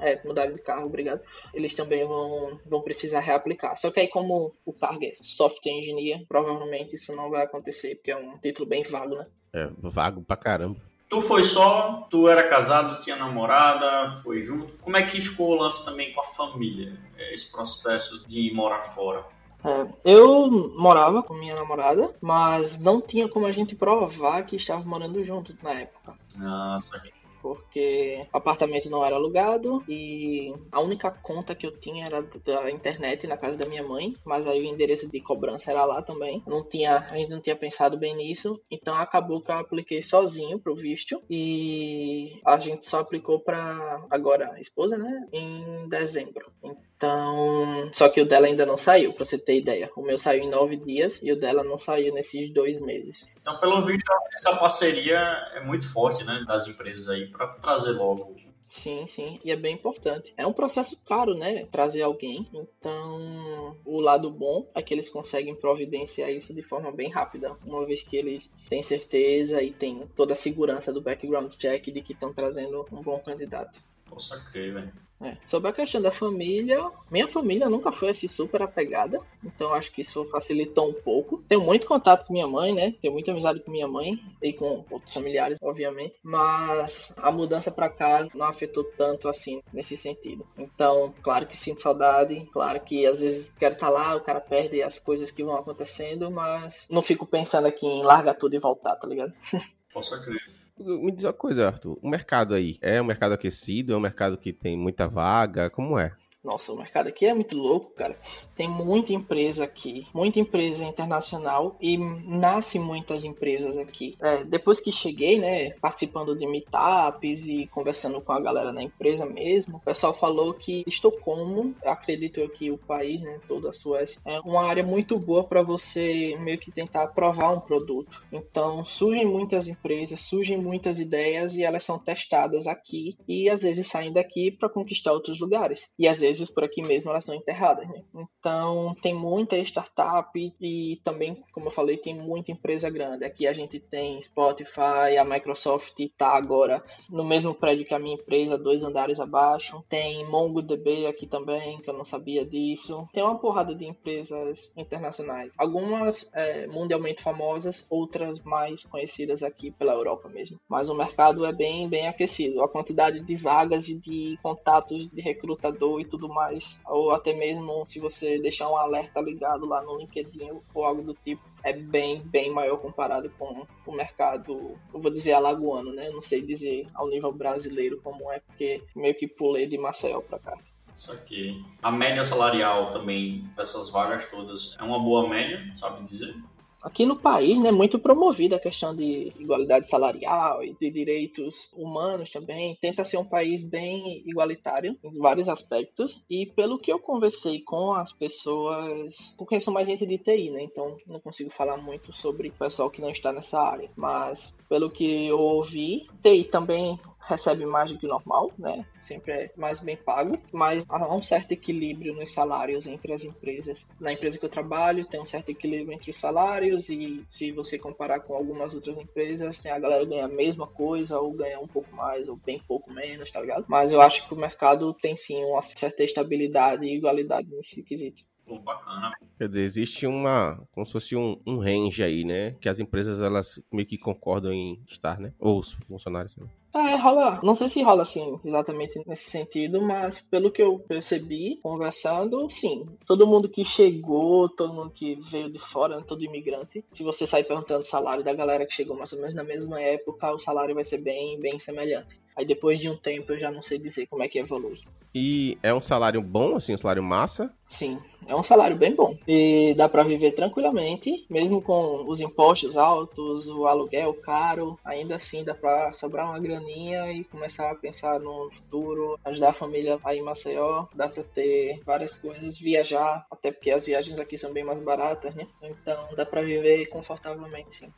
[0.00, 1.20] é, mudarem de carro, obrigado.
[1.52, 3.76] Eles também vão, vão precisar reaplicar.
[3.76, 8.10] Só que aí, como o cargo é software engineer, provavelmente isso não vai acontecer, porque
[8.10, 9.26] é um título bem vago, né?
[9.52, 10.76] É, vago pra caramba.
[11.08, 14.74] Tu foi só, tu era casado, tinha namorada, foi junto.
[14.78, 16.98] Como é que ficou o lance também com a família?
[17.32, 19.24] Esse processo de morar fora?
[19.64, 24.84] É, eu morava com minha namorada, mas não tinha como a gente provar que estava
[24.84, 26.14] morando junto na época.
[26.36, 27.02] Nossa,
[27.42, 32.70] porque o apartamento não era alugado e a única conta que eu tinha era da
[32.70, 36.42] internet na casa da minha mãe, mas aí o endereço de cobrança era lá também.
[36.46, 40.58] Não tinha, a gente não tinha pensado bem nisso, então acabou que eu apliquei sozinho
[40.58, 46.50] pro visto e a gente só aplicou para agora a esposa, né, em dezembro.
[46.98, 49.88] Então, só que o dela ainda não saiu, pra você ter ideia.
[49.94, 53.30] O meu saiu em nove dias e o dela não saiu nesses dois meses.
[53.40, 55.16] Então, pelo visto, essa parceria
[55.54, 58.36] é muito forte, né, das empresas aí, para trazer logo
[58.68, 60.34] Sim, sim, e é bem importante.
[60.36, 61.64] É um processo caro, né?
[61.66, 62.46] Trazer alguém.
[62.52, 67.86] Então, o lado bom é que eles conseguem providenciar isso de forma bem rápida, uma
[67.86, 72.12] vez que eles têm certeza e têm toda a segurança do background check de que
[72.12, 73.80] estão trazendo um bom candidato.
[74.04, 75.07] Posso crer, velho.
[75.20, 75.36] É.
[75.44, 80.02] Sobre a questão da família, minha família nunca foi assim super apegada, então acho que
[80.02, 81.42] isso facilitou um pouco.
[81.48, 82.94] Tenho muito contato com minha mãe, né?
[83.02, 87.88] Tenho muita amizade com minha mãe e com outros familiares, obviamente, mas a mudança para
[87.88, 90.46] cá não afetou tanto assim nesse sentido.
[90.56, 94.40] Então, claro que sinto saudade, claro que às vezes quero estar tá lá, o cara
[94.40, 98.58] perde as coisas que vão acontecendo, mas não fico pensando aqui em largar tudo e
[98.60, 99.32] voltar, tá ligado?
[99.92, 100.57] Posso acreditar.
[100.78, 101.98] Me diz uma coisa, Arthur.
[102.02, 103.92] O mercado aí é um mercado aquecido?
[103.92, 105.68] É um mercado que tem muita vaga?
[105.68, 106.12] Como é?
[106.42, 108.16] Nossa, o mercado aqui é muito louco, cara.
[108.54, 114.16] Tem muita empresa aqui, muita empresa internacional e nasce muitas empresas aqui.
[114.20, 119.26] É, depois que cheguei, né, participando de meetups e conversando com a galera na empresa
[119.26, 124.38] mesmo, o pessoal falou que Estocolmo, acredito que o país, né, toda a Suécia, é
[124.40, 128.22] uma área muito boa para você meio que tentar provar um produto.
[128.32, 133.88] Então surgem muitas empresas, surgem muitas ideias e elas são testadas aqui e às vezes
[133.88, 135.92] saem daqui para conquistar outros lugares.
[135.98, 138.02] E às vezes vezes por aqui mesmo elas são enterradas, né?
[138.38, 143.24] Então tem muita startup e também, como eu falei, tem muita empresa grande.
[143.24, 148.14] Aqui a gente tem Spotify, a Microsoft está agora no mesmo prédio que a minha
[148.14, 149.82] empresa, dois andares abaixo.
[149.88, 153.08] Tem MongoDB aqui também, que eu não sabia disso.
[153.12, 155.52] Tem uma porrada de empresas internacionais.
[155.56, 160.58] Algumas é, mundialmente famosas, outras mais conhecidas aqui pela Europa mesmo.
[160.68, 162.62] Mas o mercado é bem, bem aquecido.
[162.62, 167.32] A quantidade de vagas e de contatos de recrutador e tudo tudo mais, ou até
[167.32, 171.72] mesmo se você deixar um alerta ligado lá no LinkedIn ou algo do tipo, é
[171.72, 176.10] bem, bem maior comparado com o mercado, eu vou dizer alagoano, né?
[176.10, 180.38] Não sei dizer ao nível brasileiro como é, porque meio que pulei de Maceió para
[180.38, 180.58] cá.
[180.94, 181.64] Isso aqui.
[181.80, 186.34] A média salarial também dessas vagas todas é uma boa média, sabe dizer?
[186.82, 192.30] Aqui no país, né, muito promovida a questão de igualdade salarial e de direitos humanos
[192.30, 192.76] também.
[192.80, 196.22] Tenta ser um país bem igualitário em vários aspectos.
[196.30, 200.62] E pelo que eu conversei com as pessoas, porque sou mais gente de TI, né,
[200.62, 203.90] então não consigo falar muito sobre o pessoal que não está nessa área.
[203.96, 208.84] Mas pelo que eu ouvi, TI também recebe mais do que o normal, né?
[208.98, 213.86] Sempre é mais bem pago, mas há um certo equilíbrio nos salários entre as empresas.
[214.00, 217.78] Na empresa que eu trabalho, tem um certo equilíbrio entre os salários e se você
[217.78, 221.68] comparar com algumas outras empresas, tem a galera ganha a mesma coisa ou ganha um
[221.68, 223.66] pouco mais ou bem pouco menos, tá ligado?
[223.68, 228.24] Mas eu acho que o mercado tem sim uma certa estabilidade e igualdade nesse quesito.
[228.48, 229.12] Pô, bacana.
[229.36, 232.56] Quer dizer, existe uma, como se fosse um, um range aí, né?
[232.60, 235.34] Que as empresas, elas meio que concordam em estar, né?
[235.38, 236.46] Ou os funcionários, né?
[236.74, 237.40] É, rola.
[237.42, 242.86] Não sei se rola assim, exatamente nesse sentido, mas pelo que eu percebi, conversando, sim.
[243.06, 247.44] Todo mundo que chegou, todo mundo que veio de fora, todo imigrante, se você sair
[247.44, 250.74] perguntando o salário da galera que chegou mais ou menos na mesma época, o salário
[250.74, 252.20] vai ser bem, bem semelhante.
[252.38, 254.78] Aí depois de um tempo eu já não sei dizer como é que evolui.
[255.12, 257.52] E é um salário bom, assim, um salário massa?
[257.68, 257.98] Sim,
[258.28, 259.18] é um salário bem bom.
[259.26, 265.42] E dá para viver tranquilamente, mesmo com os impostos altos, o aluguel caro, ainda assim
[265.42, 270.20] dá para sobrar uma graninha e começar a pensar no futuro, ajudar a família aí
[270.20, 274.62] em Maceió, dá para ter várias coisas, viajar, até porque as viagens aqui são bem
[274.62, 275.44] mais baratas, né?
[275.60, 277.92] Então dá para viver confortavelmente, sim.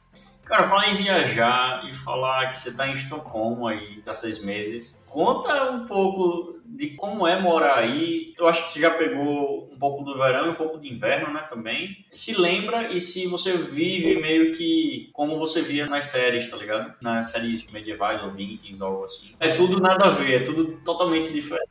[0.44, 5.04] Cara, falar em viajar e falar que você está em Estocolmo aí há seis meses,
[5.08, 8.34] conta um pouco de como é morar aí.
[8.38, 11.32] Eu acho que você já pegou um pouco do verão e um pouco de inverno,
[11.32, 12.04] né, também.
[12.10, 16.94] Se lembra e se você vive meio que como você via nas séries, tá ligado?
[17.00, 19.34] Nas séries medievais ou vikings ou algo assim.
[19.38, 21.68] É tudo nada a ver, é tudo totalmente diferente.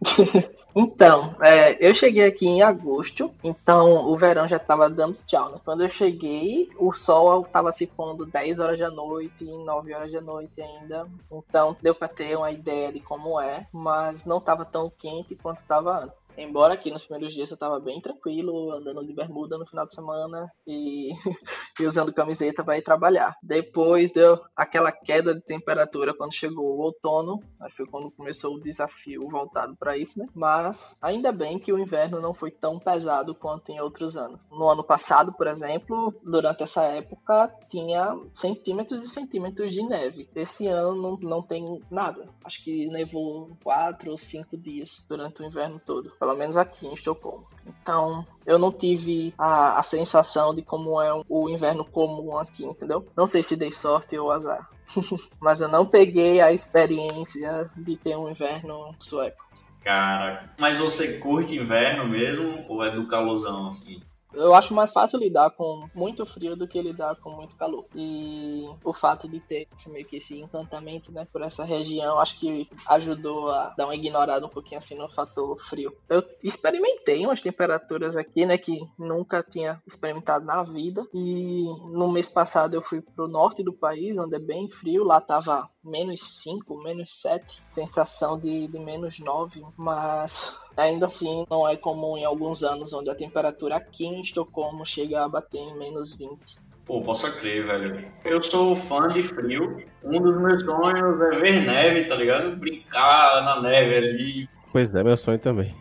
[0.78, 5.60] Então, é, eu cheguei aqui em agosto, então o verão já tava dando tchau, né?
[5.64, 10.20] Quando eu cheguei, o sol tava se pondo 10 horas da noite, 9 horas da
[10.20, 11.08] noite ainda.
[11.32, 15.62] Então deu pra ter uma ideia de como é, mas não tava tão quente quanto
[15.64, 16.25] tava antes.
[16.36, 19.94] Embora aqui nos primeiros dias eu tava bem tranquilo, andando de bermuda no final de
[19.94, 21.08] semana e,
[21.80, 23.34] e usando camiseta para ir trabalhar.
[23.42, 28.60] Depois deu aquela queda de temperatura quando chegou o outono, aí foi quando começou o
[28.60, 30.26] desafio voltado para isso, né?
[30.34, 34.46] Mas ainda bem que o inverno não foi tão pesado quanto em outros anos.
[34.50, 40.28] No ano passado, por exemplo, durante essa época tinha centímetros e centímetros de neve.
[40.34, 42.28] Esse ano não, não tem nada.
[42.44, 46.92] Acho que nevou quatro ou cinco dias durante o inverno todo pelo menos aqui em
[46.92, 47.46] Estocolmo.
[47.64, 53.06] Então, eu não tive a, a sensação de como é o inverno comum aqui, entendeu?
[53.16, 54.68] Não sei se dei sorte ou azar.
[55.38, 59.46] Mas eu não peguei a experiência de ter um inverno sueco.
[59.82, 64.02] Cara, mas você curte inverno mesmo ou é do calorzão assim?
[64.32, 67.86] Eu acho mais fácil lidar com muito frio do que lidar com muito calor.
[67.94, 72.68] E o fato de ter meio que esse encantamento, né, por essa região, acho que
[72.88, 75.92] ajudou a dar uma ignorada um pouquinho assim no fator frio.
[76.08, 81.06] Eu experimentei umas temperaturas aqui, né, que nunca tinha experimentado na vida.
[81.14, 85.20] E no mês passado eu fui pro norte do país, onde é bem frio, lá
[85.20, 91.76] tava menos 5, menos 7, sensação de, de menos 9, mas ainda assim não é
[91.76, 96.16] comum em alguns anos onde a temperatura aqui em Estocolmo chega a bater em menos
[96.16, 96.38] 20.
[96.84, 98.08] Pô, posso crer, velho.
[98.24, 99.82] Eu sou fã de frio.
[100.04, 102.56] Um dos meus sonhos é ver neve, tá ligado?
[102.56, 104.48] Brincar na neve ali.
[104.72, 105.74] Pois é, meu sonho também.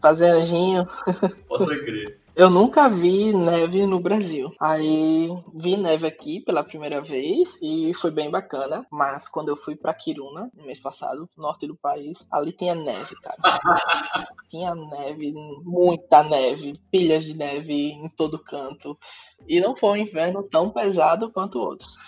[0.00, 0.86] Fazer anjinho.
[1.48, 2.22] Posso crer.
[2.34, 4.50] Eu nunca vi neve no Brasil.
[4.58, 8.86] Aí vi neve aqui pela primeira vez e foi bem bacana.
[8.90, 13.14] Mas quando eu fui para Kiruna, no mês passado, norte do país, ali tinha neve,
[13.22, 13.36] cara.
[14.48, 18.98] tinha neve, muita neve, pilhas de neve em todo canto.
[19.46, 21.98] E não foi um inverno tão pesado quanto outros.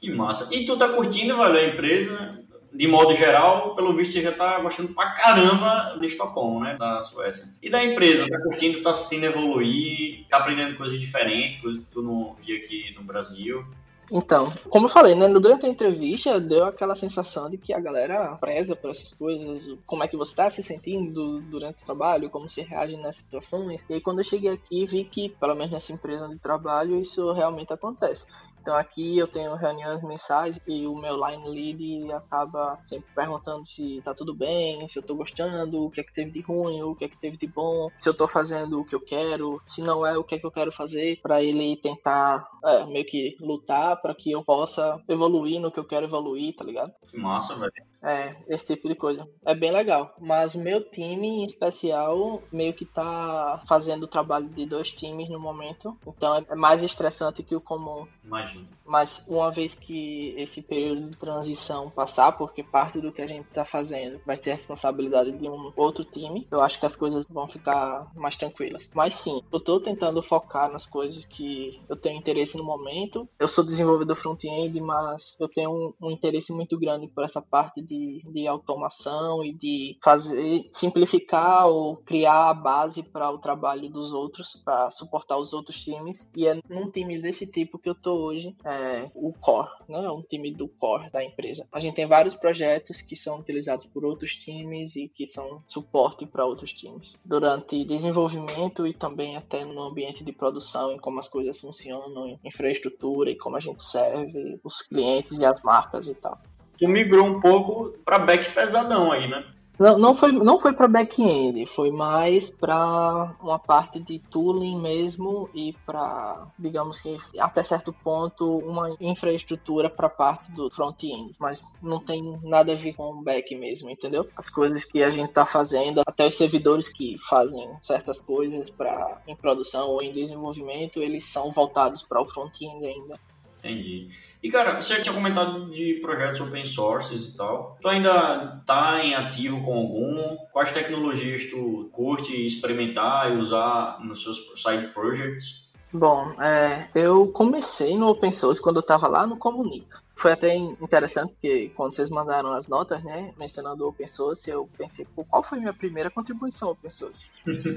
[0.00, 0.54] Que massa.
[0.54, 2.43] E tu tá curtindo, velho, a empresa?
[2.74, 6.76] De modo geral, pelo visto, você já tá gostando pra caramba de Estocolmo, né?
[6.76, 7.46] Da Suécia.
[7.62, 12.02] E da empresa, tá curtindo, tá assistindo evoluir, tá aprendendo coisas diferentes, coisas que tu
[12.02, 13.64] não via aqui no Brasil.
[14.12, 18.36] Então, como eu falei, né, durante a entrevista deu aquela sensação de que a galera
[18.36, 22.48] preza por essas coisas, como é que você está se sentindo durante o trabalho, como
[22.48, 23.80] se reage nessas situações.
[23.88, 27.32] E aí quando eu cheguei aqui vi que, pelo menos nessa empresa de trabalho, isso
[27.32, 28.26] realmente acontece.
[28.64, 34.00] Então aqui eu tenho reuniões mensais e o meu line lead acaba sempre perguntando se
[34.02, 36.96] tá tudo bem, se eu tô gostando, o que é que teve de ruim, o
[36.96, 39.82] que é que teve de bom, se eu tô fazendo o que eu quero, se
[39.82, 43.36] não é o que é que eu quero fazer, para ele tentar é, meio que
[43.38, 46.90] lutar para que eu possa evoluir no que eu quero evoluir, tá ligado?
[47.06, 47.70] Que massa, velho.
[48.04, 49.26] É, esse tipo de coisa.
[49.46, 50.14] É bem legal.
[50.20, 55.40] Mas meu time em especial meio que tá fazendo o trabalho de dois times no
[55.40, 55.96] momento.
[56.06, 58.06] Então é mais estressante que o comum.
[58.22, 58.68] Imagino.
[58.84, 63.48] Mas uma vez que esse período de transição passar, porque parte do que a gente
[63.48, 67.48] tá fazendo vai ser responsabilidade de um outro time, eu acho que as coisas vão
[67.48, 68.90] ficar mais tranquilas.
[68.92, 73.26] Mas sim, eu tô tentando focar nas coisas que eu tenho interesse no momento.
[73.38, 77.80] Eu sou desenvolvedor front-end, mas eu tenho um, um interesse muito grande por essa parte
[77.80, 83.88] de de, de automação e de fazer simplificar ou criar a base para o trabalho
[83.88, 86.28] dos outros, para suportar os outros times.
[86.36, 90.04] E é num time desse tipo que eu tô hoje, é, o core, né?
[90.04, 91.66] É um time do core da empresa.
[91.72, 96.26] A gente tem vários projetos que são utilizados por outros times e que são suporte
[96.26, 101.28] para outros times durante desenvolvimento e também até no ambiente de produção e como as
[101.28, 106.38] coisas funcionam, infraestrutura e como a gente serve os clientes e as marcas e tal
[106.78, 109.44] tu migrou um pouco para back pesadão aí, né?
[109.78, 115.50] Não, não foi, não foi para back-end, foi mais para uma parte de tooling mesmo
[115.52, 121.98] e para, digamos que até certo ponto, uma infraestrutura para parte do front-end, mas não
[121.98, 124.28] tem nada a ver com back mesmo, entendeu?
[124.36, 129.20] As coisas que a gente tá fazendo, até os servidores que fazem certas coisas para
[129.26, 133.18] em produção ou em desenvolvimento, eles são voltados para o front-end ainda.
[133.64, 134.10] Entendi.
[134.42, 137.78] E, cara, você tinha comentado de projetos open sources e tal.
[137.80, 140.36] Tu ainda tá em ativo com algum?
[140.52, 145.72] Quais tecnologias tu curte experimentar e usar nos seus side projects?
[145.90, 150.03] Bom, é, eu comecei no open source quando eu estava lá no Comunica.
[150.24, 154.66] Foi até interessante porque quando vocês mandaram as notas, né, mencionando o open source, eu
[154.74, 157.30] pensei, qual foi minha primeira contribuição open source?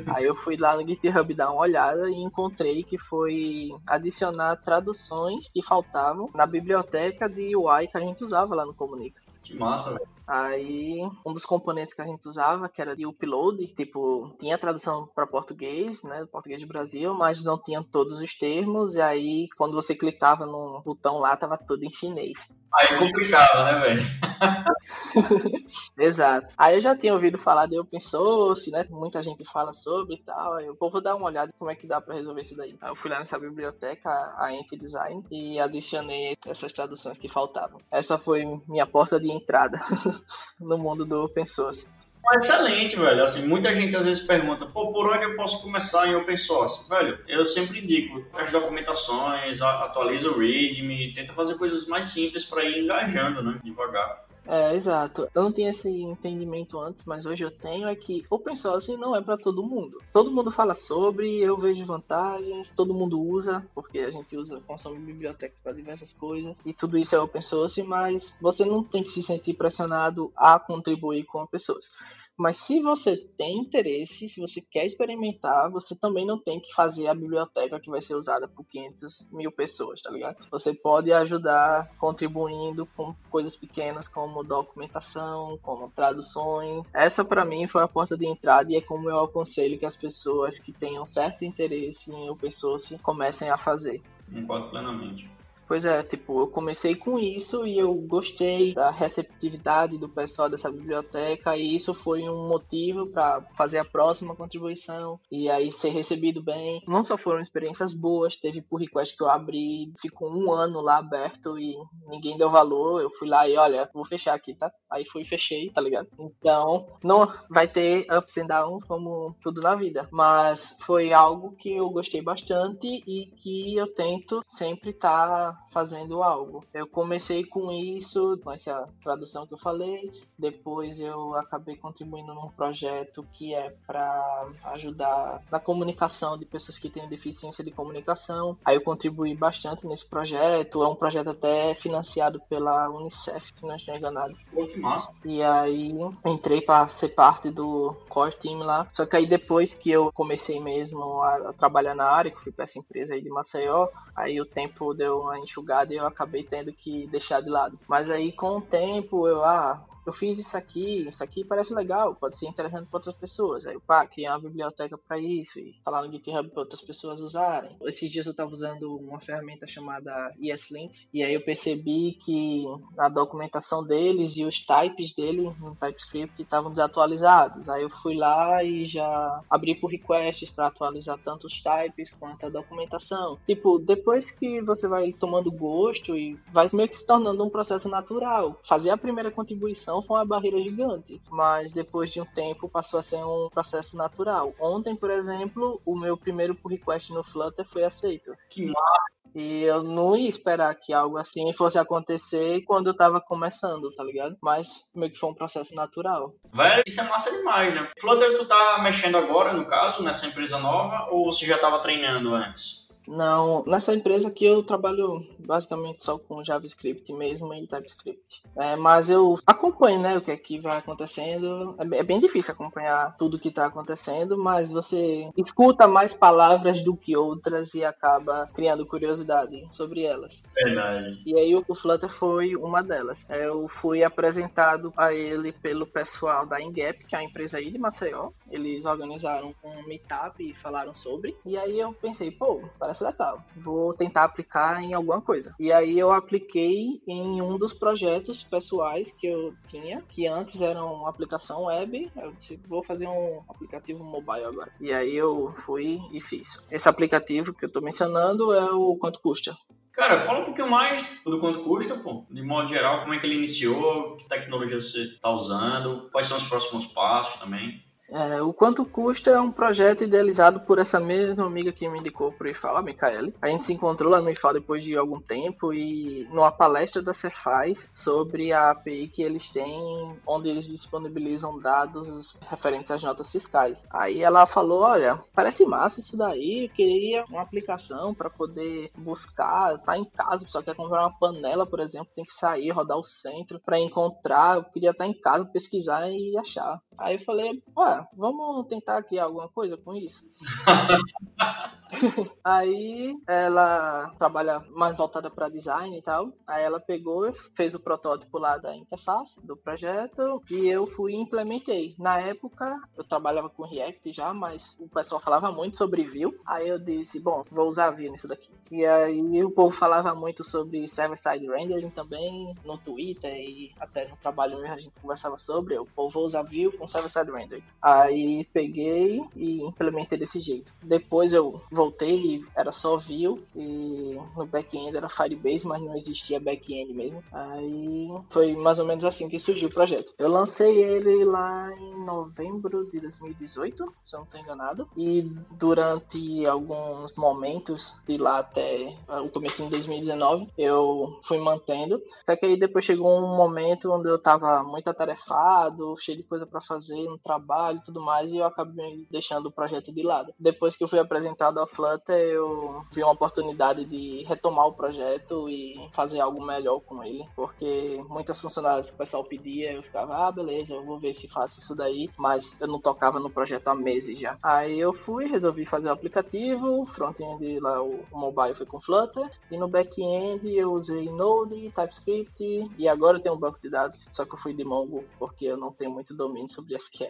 [0.08, 5.52] Aí eu fui lá no GitHub dar uma olhada e encontrei que foi adicionar traduções
[5.52, 9.22] que faltavam na biblioteca de UI que a gente usava lá no Comunica.
[9.44, 10.18] Que massa, velho.
[10.28, 15.08] Aí, um dos componentes que a gente usava, que era de upload, tipo, tinha tradução
[15.16, 19.74] para português, né, português do Brasil, mas não tinha todos os termos, e aí, quando
[19.74, 22.50] você clicava no botão lá, tava tudo em chinês.
[22.74, 24.02] Aí complicava, né, velho?
[25.98, 26.54] Exato.
[26.58, 28.86] Aí eu já tinha ouvido falar de open source, né?
[28.90, 30.54] Muita gente fala sobre e tal.
[30.54, 32.76] Aí eu vou dar uma olhada como é que dá para resolver isso daí.
[32.82, 37.80] Aí eu fui lá nessa biblioteca, a Ent Design, e adicionei essas traduções que faltavam.
[37.90, 39.80] Essa foi minha porta de entrada
[40.60, 41.88] no mundo do open source.
[42.36, 43.24] Excelente, velho.
[43.24, 46.88] Assim, muita gente às vezes pergunta, pô, por onde eu posso começar em open source?
[46.90, 52.66] Velho, eu sempre indico as documentações, atualiza o README, tenta fazer coisas mais simples para
[52.66, 54.18] ir engajando, né, devagar.
[54.50, 55.28] É, exato.
[55.36, 59.14] Eu não tinha esse entendimento antes, mas hoje eu tenho é que open source não
[59.14, 60.02] é para todo mundo.
[60.14, 65.00] Todo mundo fala sobre, eu vejo vantagens, todo mundo usa, porque a gente usa, consome
[65.00, 69.12] biblioteca para diversas coisas, e tudo isso é open source, mas você não tem que
[69.12, 71.90] se sentir pressionado a contribuir com open source.
[72.38, 77.08] Mas se você tem interesse, se você quer experimentar, você também não tem que fazer
[77.08, 80.46] a biblioteca que vai ser usada por 500 mil pessoas, tá ligado?
[80.52, 86.86] Você pode ajudar contribuindo com coisas pequenas como documentação, como traduções.
[86.94, 89.98] Essa para mim foi a porta de entrada e é como eu aconselho que as
[89.98, 94.02] pessoas que tenham certo interesse em open source comecem a fazer.
[94.32, 95.37] Concordo plenamente.
[95.68, 100.72] Pois é, tipo, eu comecei com isso e eu gostei da receptividade do pessoal dessa
[100.72, 106.42] biblioteca e isso foi um motivo para fazer a próxima contribuição e aí ser recebido
[106.42, 106.82] bem.
[106.88, 111.00] Não só foram experiências boas, teve pull request que eu abri, ficou um ano lá
[111.00, 111.76] aberto e
[112.08, 113.02] ninguém deu valor.
[113.02, 114.72] Eu fui lá e olha, vou fechar aqui, tá?
[114.90, 116.08] Aí fui e fechei, tá ligado?
[116.18, 121.74] Então, não vai ter ups and downs como tudo na vida, mas foi algo que
[121.74, 126.64] eu gostei bastante e que eu tento sempre estar tá fazendo algo.
[126.74, 132.50] Eu comecei com isso, com essa tradução que eu falei, depois eu acabei contribuindo num
[132.50, 138.58] projeto que é para ajudar na comunicação de pessoas que têm deficiência de comunicação.
[138.64, 143.76] Aí eu contribuí bastante nesse projeto, é um projeto até financiado pela Unicef, se não
[143.76, 144.36] estou enganado.
[144.78, 145.12] Massa.
[145.26, 145.92] E aí
[146.26, 148.88] entrei para ser parte do core team lá.
[148.92, 152.52] Só que aí depois que eu comecei mesmo a, a trabalhar na área, que fui
[152.52, 156.44] para essa empresa aí de Maceió, aí o tempo deu uma enxugada e eu acabei
[156.44, 157.80] tendo que deixar de lado.
[157.88, 162.16] Mas aí com o tempo eu, ah, eu fiz isso aqui, isso aqui parece legal,
[162.16, 163.68] pode ser interessante para outras pessoas.
[163.68, 167.76] Aí pá, criei uma biblioteca para isso e falar no GitHub para outras pessoas usarem.
[167.82, 172.64] Esses dias eu estava usando uma ferramenta chamada ESLint e aí eu percebi que
[172.98, 177.68] a documentação deles e os types dele no TypeScript estavam desatualizados.
[177.68, 182.46] Aí eu fui lá e já abri por requests para atualizar tanto os types quanto
[182.46, 183.38] a documentação.
[183.46, 187.90] Tipo, depois que você vai tomando gosto e vai meio que se tornando um processo
[187.90, 188.58] natural.
[188.64, 193.00] Fazer a primeira contribuição não foi uma barreira gigante, mas depois de um tempo passou
[193.00, 194.54] a ser um processo natural.
[194.60, 198.32] Ontem, por exemplo, o meu primeiro pull request no Flutter foi aceito.
[198.50, 199.18] Que massa!
[199.36, 204.04] E eu não ia esperar que algo assim fosse acontecer quando eu tava começando, tá
[204.04, 204.38] ligado?
[204.42, 206.34] Mas meio que foi um processo natural.
[206.54, 207.88] Velho, isso é massa demais, né?
[208.00, 212.34] Flutter, tu tá mexendo agora, no caso, nessa empresa nova, ou você já tava treinando
[212.34, 212.87] antes?
[213.08, 218.42] Não, nessa empresa aqui eu trabalho basicamente só com JavaScript mesmo e TypeScript.
[218.56, 221.76] É, mas eu acompanho, né, o que aqui vai acontecendo.
[221.80, 226.96] É, é bem difícil acompanhar tudo que está acontecendo, mas você escuta mais palavras do
[226.96, 230.44] que outras e acaba criando curiosidade sobre elas.
[230.54, 231.22] Verdade.
[231.26, 233.26] E aí o Flutter foi uma delas.
[233.30, 237.78] Eu fui apresentado a ele pelo pessoal da Ingap, que é a empresa aí de
[237.78, 238.32] Maceió.
[238.52, 241.36] Eles organizaram um meetup e falaram sobre.
[241.46, 243.44] E aí eu pensei, pô, parece legal.
[243.56, 245.56] Vou tentar aplicar em alguma coisa.
[245.60, 250.84] E aí eu apliquei em um dos projetos pessoais que eu tinha, que antes era
[250.84, 252.12] uma aplicação web.
[252.16, 254.72] Eu disse, vou fazer um aplicativo mobile agora.
[254.80, 256.66] E aí eu fui e fiz.
[256.72, 259.56] Esse aplicativo que eu tô mencionando é o Quanto Custa.
[259.98, 262.24] Cara, fala um pouquinho mais do quanto custa, pô.
[262.30, 266.38] De modo geral, como é que ele iniciou, que tecnologia você está usando, quais são
[266.38, 267.84] os próximos passos também.
[268.10, 272.32] É, o Quanto Custa é um projeto idealizado por essa mesma amiga que me indicou
[272.32, 273.34] para o IFAL, a Micaele.
[273.42, 277.14] A gente se encontrou lá no IFAL depois de algum tempo e numa palestra da
[277.14, 283.86] Cefaz sobre a API que eles têm, onde eles disponibilizam dados referentes às notas fiscais.
[283.90, 289.78] Aí ela falou, olha, parece massa isso daí, eu queria uma aplicação para poder buscar,
[289.80, 293.04] tá em casa, só quer comprar uma panela, por exemplo, tem que sair, rodar o
[293.04, 296.82] centro para encontrar, eu queria estar em casa, pesquisar e achar.
[296.98, 300.22] Aí eu falei, ué, vamos tentar criar alguma coisa com isso?
[302.44, 306.32] aí ela trabalha mais voltada para design e tal.
[306.48, 311.16] Aí ela pegou, fez o protótipo lá da interface do projeto e eu fui e
[311.16, 311.96] implementei.
[311.98, 316.38] Na época eu trabalhava com React já, mas o pessoal falava muito sobre Vue.
[316.46, 318.50] Aí eu disse, bom, vou usar Vue nisso daqui.
[318.70, 324.18] E aí o povo falava muito sobre server-side rendering também no Twitter e até no
[324.18, 325.78] trabalho mesmo a gente conversava sobre.
[325.78, 327.64] O povo vou usar Vue com server-side rendering.
[327.82, 330.74] Aí peguei e implementei desse jeito.
[330.84, 336.92] Depois eu voltei era só Vue e no back-end era Firebase, mas não existia back-end
[336.94, 337.24] mesmo.
[337.32, 340.12] Aí foi mais ou menos assim que surgiu o projeto.
[340.18, 344.90] Eu lancei ele lá em novembro de 2018, se eu não estou enganado.
[344.98, 352.02] E durante alguns momentos de lá até o começo de 2019, eu fui mantendo.
[352.26, 356.48] Só que aí depois chegou um momento onde eu tava muito atarefado, cheio de coisa
[356.48, 360.34] para fazer no trabalho e tudo mais, e eu acabei deixando o projeto de lado.
[360.40, 365.50] Depois que eu fui apresentado ao Flutter, eu vi uma oportunidade de retomar o projeto
[365.50, 370.28] e fazer algo melhor com ele, porque muitas funcionalidades que o pessoal pedia, eu ficava,
[370.28, 373.68] ah, beleza, eu vou ver se faço isso daí, mas eu não tocava no projeto
[373.68, 374.38] há meses já.
[374.42, 379.58] Aí eu fui, resolvi fazer o aplicativo, front-end lá, o mobile foi com Flutter, e
[379.58, 384.26] no back-end eu usei Node, TypeScript, e agora eu tenho um banco de dados, só
[384.26, 387.08] que eu fui de Mongo, porque eu não tenho muito domínio sobre SQL.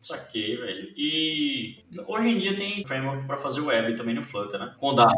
[0.00, 0.92] Saquei, velho.
[0.96, 4.74] E hoje em dia tem framework para fazer web também no Flutter, né?
[4.78, 5.14] Com Dart.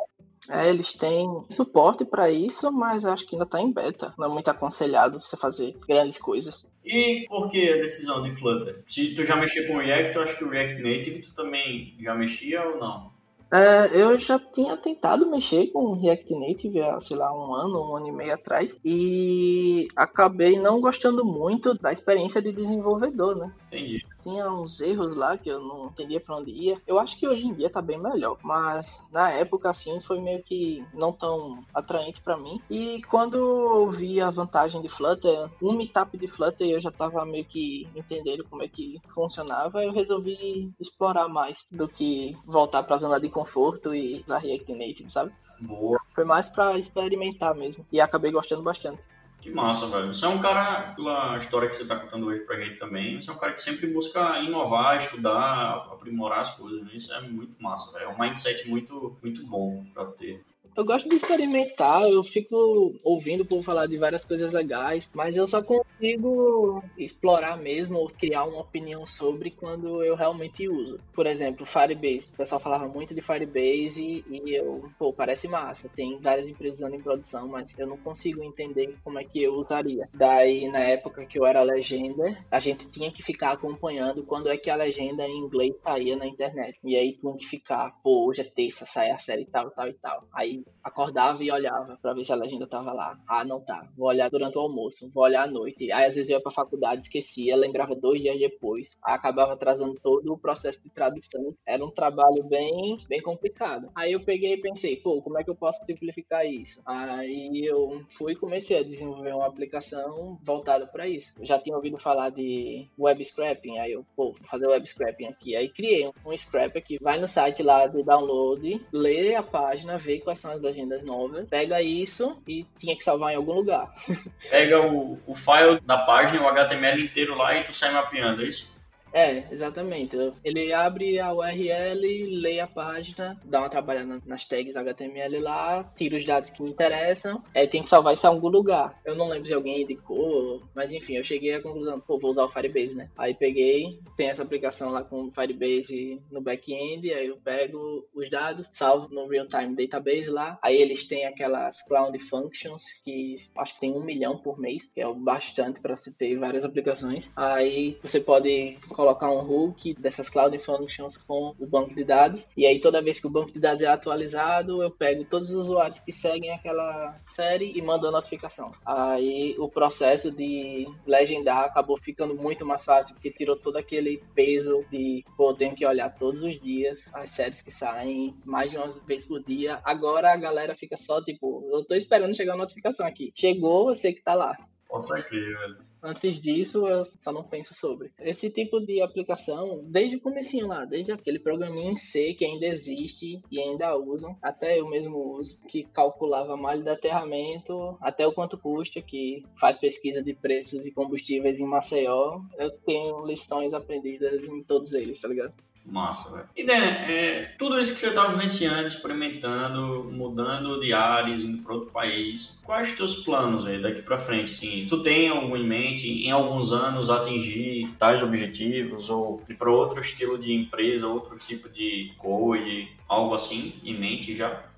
[0.50, 4.12] É, eles têm suporte para isso, mas acho que ainda está em beta.
[4.18, 6.68] Não é muito aconselhado você fazer grandes coisas.
[6.84, 8.82] E por que a decisão de Flutter?
[8.86, 12.14] Se tu já mexia com React, eu acho que o React Native tu também já
[12.14, 13.12] mexia ou não?
[13.52, 17.96] É, eu já tinha tentado mexer com React Native há, sei lá, um ano, um
[17.96, 23.52] ano e meio atrás, e acabei não gostando muito da experiência de desenvolvedor, né?
[23.66, 26.80] Entendi tinha uns erros lá que eu não entendia para onde ia.
[26.86, 30.42] Eu acho que hoje em dia tá bem melhor, mas na época assim foi meio
[30.42, 32.60] que não tão atraente para mim.
[32.70, 37.24] E quando eu vi a vantagem de Flutter, um meetup de Flutter eu já tava
[37.24, 42.98] meio que entendendo como é que funcionava, eu resolvi explorar mais do que voltar para
[42.98, 45.32] zona de conforto e usar React Native, sabe?
[45.60, 46.00] Boa.
[46.14, 49.02] Foi mais para experimentar mesmo e acabei gostando bastante.
[49.42, 50.14] Que massa, velho.
[50.14, 53.28] Você é um cara, pela história que você está contando hoje pra gente também, você
[53.28, 56.80] é um cara que sempre busca inovar, estudar, aprimorar as coisas.
[56.80, 56.90] Né?
[56.94, 58.08] Isso é muito massa, velho.
[58.08, 60.44] É um mindset muito, muito bom pra ter
[60.76, 65.36] eu gosto de experimentar, eu fico ouvindo o povo falar de várias coisas legais, mas
[65.36, 70.98] eu só consigo explorar mesmo ou criar uma opinião sobre quando eu realmente uso.
[71.12, 72.32] Por exemplo, Firebase.
[72.32, 75.90] O pessoal falava muito de Firebase e eu, pô, parece massa.
[75.94, 79.54] Tem várias empresas usando em produção, mas eu não consigo entender como é que eu
[79.54, 80.08] usaria.
[80.14, 84.56] Daí, na época que eu era legenda, a gente tinha que ficar acompanhando quando é
[84.56, 86.78] que a legenda em inglês saía na internet.
[86.82, 89.94] E aí tinha que ficar, pô, hoje é terça, sai a série tal, tal e
[89.94, 90.26] tal.
[90.32, 93.18] Aí acordava e olhava para ver se a legenda tava lá.
[93.26, 93.88] Ah, não tá.
[93.96, 95.92] Vou olhar durante o almoço, vou olhar à noite.
[95.92, 98.96] Aí às vezes eu ia pra faculdade, esquecia, lembrava dois dias depois.
[99.04, 101.54] Aí acabava atrasando todo o processo de tradução.
[101.66, 103.90] Era um trabalho bem, bem complicado.
[103.94, 106.82] Aí eu peguei e pensei, pô, como é que eu posso simplificar isso?
[106.84, 111.32] Aí eu fui e comecei a desenvolver uma aplicação voltada para isso.
[111.38, 115.26] Eu já tinha ouvido falar de web scrapping, aí eu, pô, vou fazer web scrapping
[115.26, 115.56] aqui.
[115.56, 120.20] Aí criei um, scrapper que vai no site lá de download, lê a página, vê
[120.20, 123.92] quais são as agendas novas, pega isso e tinha que salvar em algum lugar.
[124.50, 128.46] Pega o, o file da página, o HTML inteiro lá e tu sai mapeando, é
[128.46, 128.71] isso?
[129.12, 130.16] É, exatamente.
[130.42, 136.16] Ele abre a URL, lê a página, dá uma trabalhada nas tags HTML lá, tira
[136.16, 139.00] os dados que me interessam, aí tem que salvar isso em algum lugar.
[139.04, 142.44] Eu não lembro se alguém indicou, mas enfim, eu cheguei à conclusão, pô, vou usar
[142.44, 143.10] o Firebase, né?
[143.16, 148.30] Aí peguei, tem essa aplicação lá com o Firebase no back-end, aí eu pego os
[148.30, 153.80] dados, salvo no real-time database lá, aí eles têm aquelas Cloud Functions, que acho que
[153.80, 157.30] tem um milhão por mês, que é bastante para se ter várias aplicações.
[157.36, 162.48] Aí você pode colocar um hook dessas Cloud Functions com o banco de dados.
[162.56, 165.66] E aí toda vez que o banco de dados é atualizado, eu pego todos os
[165.66, 168.70] usuários que seguem aquela série e mando a notificação.
[168.86, 174.84] Aí o processo de legendar acabou ficando muito mais fácil, porque tirou todo aquele peso
[174.90, 178.88] de, pô, tenho que olhar todos os dias as séries que saem, mais de uma
[179.04, 179.80] vez por dia.
[179.84, 183.32] Agora a galera fica só tipo, eu tô esperando chegar a notificação aqui.
[183.34, 184.56] Chegou, eu sei que tá lá.
[184.88, 185.91] Posso crer, velho.
[186.02, 188.10] Antes disso, eu só não penso sobre.
[188.18, 192.66] Esse tipo de aplicação, desde o comecinho lá, desde aquele programinha em C que ainda
[192.66, 198.32] existe e ainda usam, até eu mesmo uso, que calculava malha de aterramento, até o
[198.32, 204.42] quanto custa, que faz pesquisa de preços de combustíveis em Maceió, eu tenho lições aprendidas
[204.48, 205.54] em todos eles, tá ligado?
[205.84, 206.48] Massa, velho.
[206.56, 211.74] E, Dene, é, tudo isso que você tá vivenciando, experimentando, mudando de áreas, indo para
[211.74, 214.52] outro país, quais os teus planos aí daqui para frente?
[214.52, 219.70] Assim, tu tem algum em mente, em alguns anos, atingir tais objetivos ou ir para
[219.70, 224.71] outro estilo de empresa, outro tipo de code, algo assim em mente já?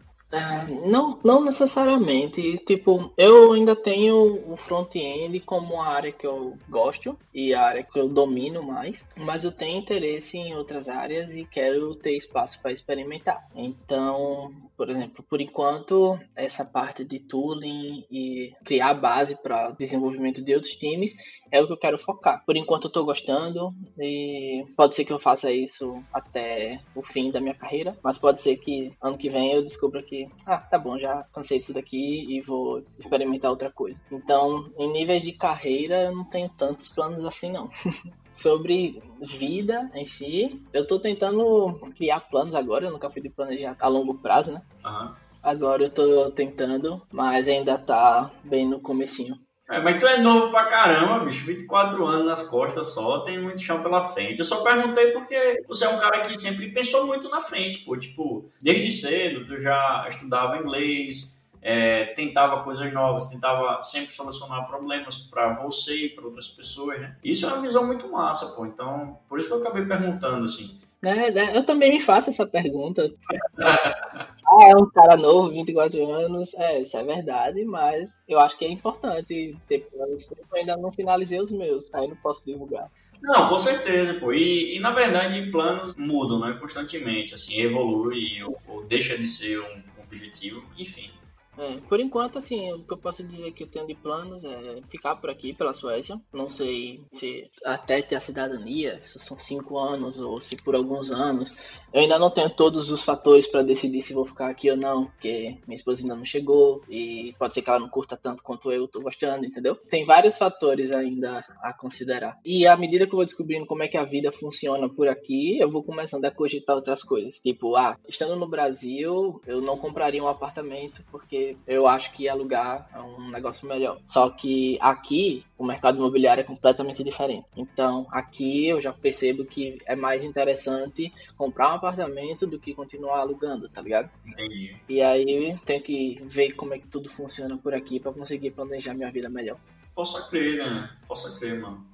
[0.87, 2.59] Não, não necessariamente.
[2.59, 7.83] Tipo, eu ainda tenho o front-end como a área que eu gosto e a área
[7.83, 12.61] que eu domino mais, mas eu tenho interesse em outras áreas e quero ter espaço
[12.61, 13.47] para experimentar.
[13.55, 20.55] Então, por exemplo, por enquanto, essa parte de tooling e criar base para desenvolvimento de
[20.55, 21.15] outros times
[21.51, 22.45] é o que eu quero focar.
[22.45, 27.31] Por enquanto eu tô gostando e pode ser que eu faça isso até o fim
[27.31, 30.79] da minha carreira, mas pode ser que ano que vem eu descubra que, ah, tá
[30.79, 34.03] bom, já cansei disso daqui e vou experimentar outra coisa.
[34.11, 37.71] Então, em níveis de carreira, eu não tenho tantos planos assim não.
[38.35, 43.77] sobre vida em si, eu tô tentando criar planos agora, eu nunca fui de planejar
[43.79, 44.63] a longo prazo, né?
[44.85, 45.15] Uhum.
[45.43, 49.37] Agora eu tô tentando, mas ainda tá bem no comecinho.
[49.69, 51.47] É, mas tu é novo pra caramba, bicho.
[51.47, 54.39] 24 anos nas costas só, tem muito chão pela frente.
[54.39, 57.97] Eu só perguntei porque você é um cara que sempre pensou muito na frente, pô.
[57.97, 65.17] Tipo, desde cedo tu já estudava inglês, é, tentava coisas novas, tentava sempre solucionar problemas
[65.17, 67.17] para você e para outras pessoas, né?
[67.25, 68.67] Isso é uma visão muito massa, pô.
[68.67, 70.79] Então, por isso que eu acabei perguntando, assim.
[71.03, 73.11] É, é, eu também me faço essa pergunta.
[73.59, 76.53] ah, é um cara novo, 24 anos.
[76.53, 80.31] É, isso é verdade, mas eu acho que é importante ter planos.
[80.31, 82.91] Eu ainda não finalizei os meus, aí não posso divulgar.
[83.23, 84.35] Não, com certeza, pô.
[84.35, 86.59] E, e, na verdade planos mudam, né?
[86.61, 91.11] Constantemente, assim, evolui ou, ou deixa de ser um objetivo, enfim.
[91.59, 94.83] É, por enquanto, assim, o que eu posso dizer que eu tenho de planos é
[94.89, 96.21] ficar por aqui, pela Suécia.
[96.33, 101.11] Não sei se até ter a cidadania, se são cinco anos ou se por alguns
[101.11, 101.53] anos.
[101.93, 105.07] Eu ainda não tenho todos os fatores para decidir se vou ficar aqui ou não,
[105.07, 108.73] porque minha esposa ainda não chegou e pode ser que ela não curta tanto quanto
[108.73, 109.77] eu tô gostando, entendeu?
[109.77, 112.39] Tem vários fatores ainda a considerar.
[112.45, 115.59] E à medida que eu vou descobrindo como é que a vida funciona por aqui,
[115.59, 117.39] eu vou começando a cogitar outras coisas.
[117.41, 122.89] Tipo, ah, estando no Brasil, eu não compraria um apartamento porque eu acho que alugar
[122.95, 123.99] é um negócio melhor.
[124.07, 127.47] Só que aqui o mercado imobiliário é completamente diferente.
[127.57, 133.21] Então aqui eu já percebo que é mais interessante comprar um apartamento do que continuar
[133.21, 134.11] alugando, tá ligado?
[134.27, 134.77] Entendi.
[134.89, 138.95] E aí tenho que ver como é que tudo funciona por aqui para conseguir planejar
[138.95, 139.59] minha vida melhor.
[139.95, 140.91] Posso crer, né?
[141.07, 141.87] Posso crer, mano.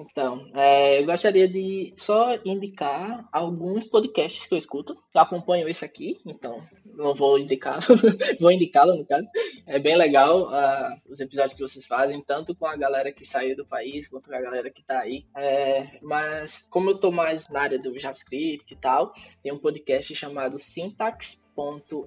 [0.00, 4.96] Então, é, eu gostaria de só indicar alguns podcasts que eu escuto.
[5.14, 6.62] Eu acompanho esse aqui, então
[6.94, 7.80] não vou indicá-lo,
[8.40, 9.26] vou indicá-lo no caso.
[9.66, 13.56] É bem legal uh, os episódios que vocês fazem, tanto com a galera que saiu
[13.56, 15.24] do país, quanto com a galera que tá aí.
[15.36, 19.12] É, mas como eu tô mais na área do JavaScript e tal,
[19.42, 21.50] tem um podcast chamado Syntax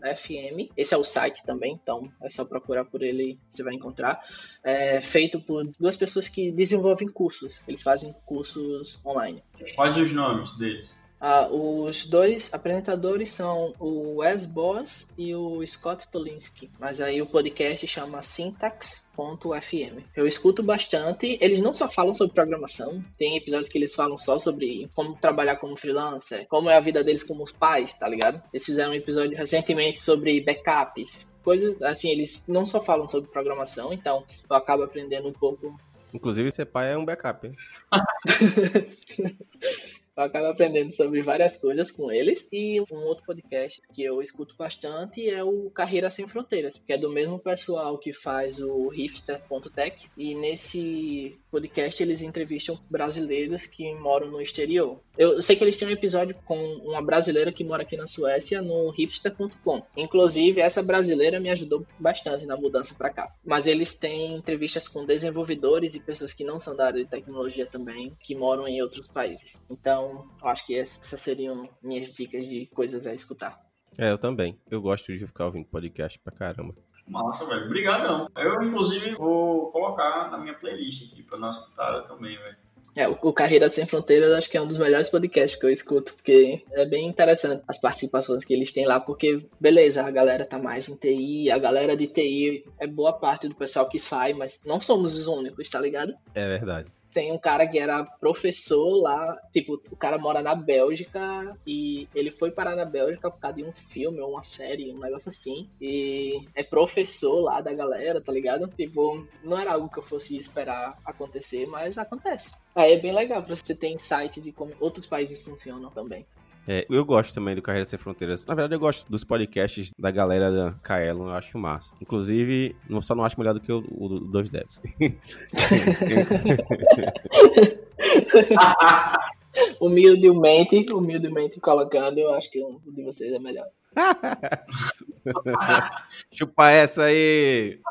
[0.02, 0.72] FM.
[0.76, 4.20] Esse é o site também, então é só procurar por ele, você vai encontrar.
[4.64, 7.62] É feito por duas pessoas que desenvolvem cursos.
[7.68, 9.44] Eles fazem cursos online.
[9.76, 11.03] Quais os nomes deles?
[11.26, 17.26] Ah, os dois apresentadores são o Wes Boss e o Scott Tolinski, mas aí o
[17.26, 20.04] podcast chama Syntax.fm.
[20.18, 24.38] Eu escuto bastante, eles não só falam sobre programação, tem episódios que eles falam só
[24.38, 28.44] sobre como trabalhar como freelancer, como é a vida deles como os pais, tá ligado?
[28.52, 33.94] Eles fizeram um episódio recentemente sobre backups, coisas assim, eles não só falam sobre programação,
[33.94, 35.74] então eu acabo aprendendo um pouco.
[36.14, 37.56] Inclusive, ser pai é um backup, hein?
[40.16, 42.48] Eu acabo aprendendo sobre várias coisas com eles.
[42.52, 46.98] E um outro podcast que eu escuto bastante é o Carreira Sem Fronteiras, que é
[46.98, 50.10] do mesmo pessoal que faz o hipster.tech.
[50.16, 55.00] E nesse podcast eles entrevistam brasileiros que moram no exterior.
[55.18, 58.62] Eu sei que eles têm um episódio com uma brasileira que mora aqui na Suécia
[58.62, 59.84] no hipster.com.
[59.98, 63.34] Inclusive, essa brasileira me ajudou bastante na mudança para cá.
[63.44, 67.66] Mas eles têm entrevistas com desenvolvedores e pessoas que não são da área de tecnologia
[67.66, 69.62] também, que moram em outros países.
[69.70, 70.03] Então,
[70.42, 73.60] eu acho que essas seriam minhas dicas de coisas a escutar.
[73.98, 74.60] É, eu também.
[74.70, 76.76] Eu gosto de ficar ouvindo podcast pra caramba.
[77.08, 77.66] Massa, velho.
[77.66, 78.26] Obrigadão.
[78.36, 82.58] Eu, inclusive, vou colocar na minha playlist aqui pra uma escutada também, velho.
[82.96, 86.14] É, o Carreira Sem Fronteiras acho que é um dos melhores podcasts que eu escuto,
[86.14, 90.60] porque é bem interessante as participações que eles têm lá, porque, beleza, a galera tá
[90.60, 94.62] mais em TI, a galera de TI é boa parte do pessoal que sai, mas
[94.64, 96.14] não somos os únicos, tá ligado?
[96.36, 96.92] É verdade.
[97.14, 102.32] Tem um cara que era professor lá, tipo, o cara mora na Bélgica e ele
[102.32, 105.70] foi parar na Bélgica por causa de um filme ou uma série, um negócio assim.
[105.80, 108.68] E é professor lá da galera, tá ligado?
[108.76, 112.52] Tipo, não era algo que eu fosse esperar acontecer, mas acontece.
[112.76, 116.26] Aí é bem legal pra você ter insight de como outros países funcionam também.
[116.68, 118.46] É, eu gosto também do Carreira Sem Fronteiras.
[118.46, 121.94] Na verdade, eu gosto dos podcasts da galera da Kaelon, eu acho massa.
[122.02, 124.82] Inclusive, não, só não acho melhor do que o, o, o Dois Devs.
[129.80, 133.68] humildemente, humildemente colocando, eu acho que um de vocês é melhor.
[136.32, 137.80] Chupa essa aí!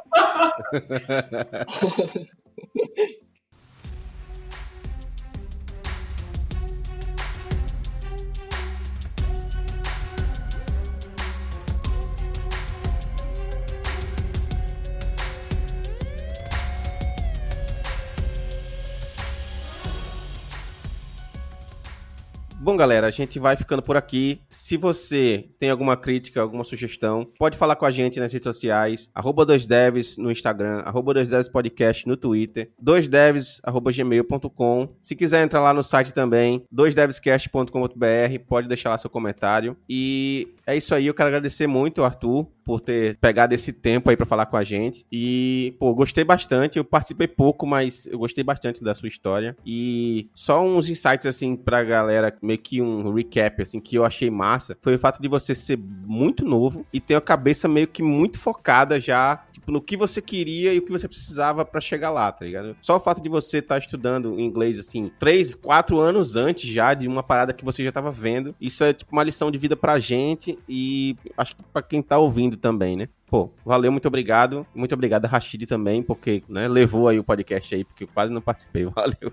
[22.62, 24.40] Bom, galera, a gente vai ficando por aqui.
[24.48, 29.10] Se você tem alguma crítica, alguma sugestão, pode falar com a gente nas redes sociais,
[29.12, 34.94] arroba 2devs no Instagram, arroba 2devs podcast no Twitter, 2devs, arroba gmail.com.
[35.02, 39.76] Se quiser entrar lá no site também, 2devscast.com.br, pode deixar lá seu comentário.
[39.88, 44.16] E é isso aí, eu quero agradecer muito, Arthur, por ter pegado esse tempo aí
[44.16, 45.04] para falar com a gente.
[45.10, 46.78] E, pô, gostei bastante.
[46.78, 49.56] Eu participei pouco, mas eu gostei bastante da sua história.
[49.66, 54.30] E só uns insights, assim, pra galera, meio que um recap, assim, que eu achei
[54.30, 58.03] massa, foi o fato de você ser muito novo e ter a cabeça meio que
[58.03, 62.11] muito focada já, tipo, no que você queria e o que você precisava para chegar
[62.11, 62.76] lá, tá ligado?
[62.80, 66.94] Só o fato de você estar tá estudando inglês, assim, três, quatro anos antes já
[66.94, 69.76] de uma parada que você já tava vendo, isso é, tipo, uma lição de vida
[69.76, 73.09] pra gente e acho que pra quem tá ouvindo também, né?
[73.26, 74.66] Pô, valeu, muito obrigado.
[74.74, 78.30] Muito obrigado a Rashid também, porque né, levou aí o podcast aí, porque eu quase
[78.30, 78.84] não participei.
[78.94, 79.32] Valeu.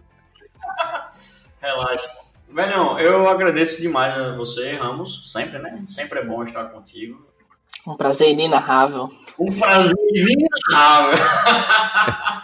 [1.59, 2.28] Relaxa.
[2.51, 5.83] Velhão, eu agradeço demais a você, Ramos, sempre, né?
[5.87, 7.25] Sempre é bom estar contigo.
[7.87, 9.09] Um prazer inenarrável.
[9.39, 11.19] Um prazer inenarrável.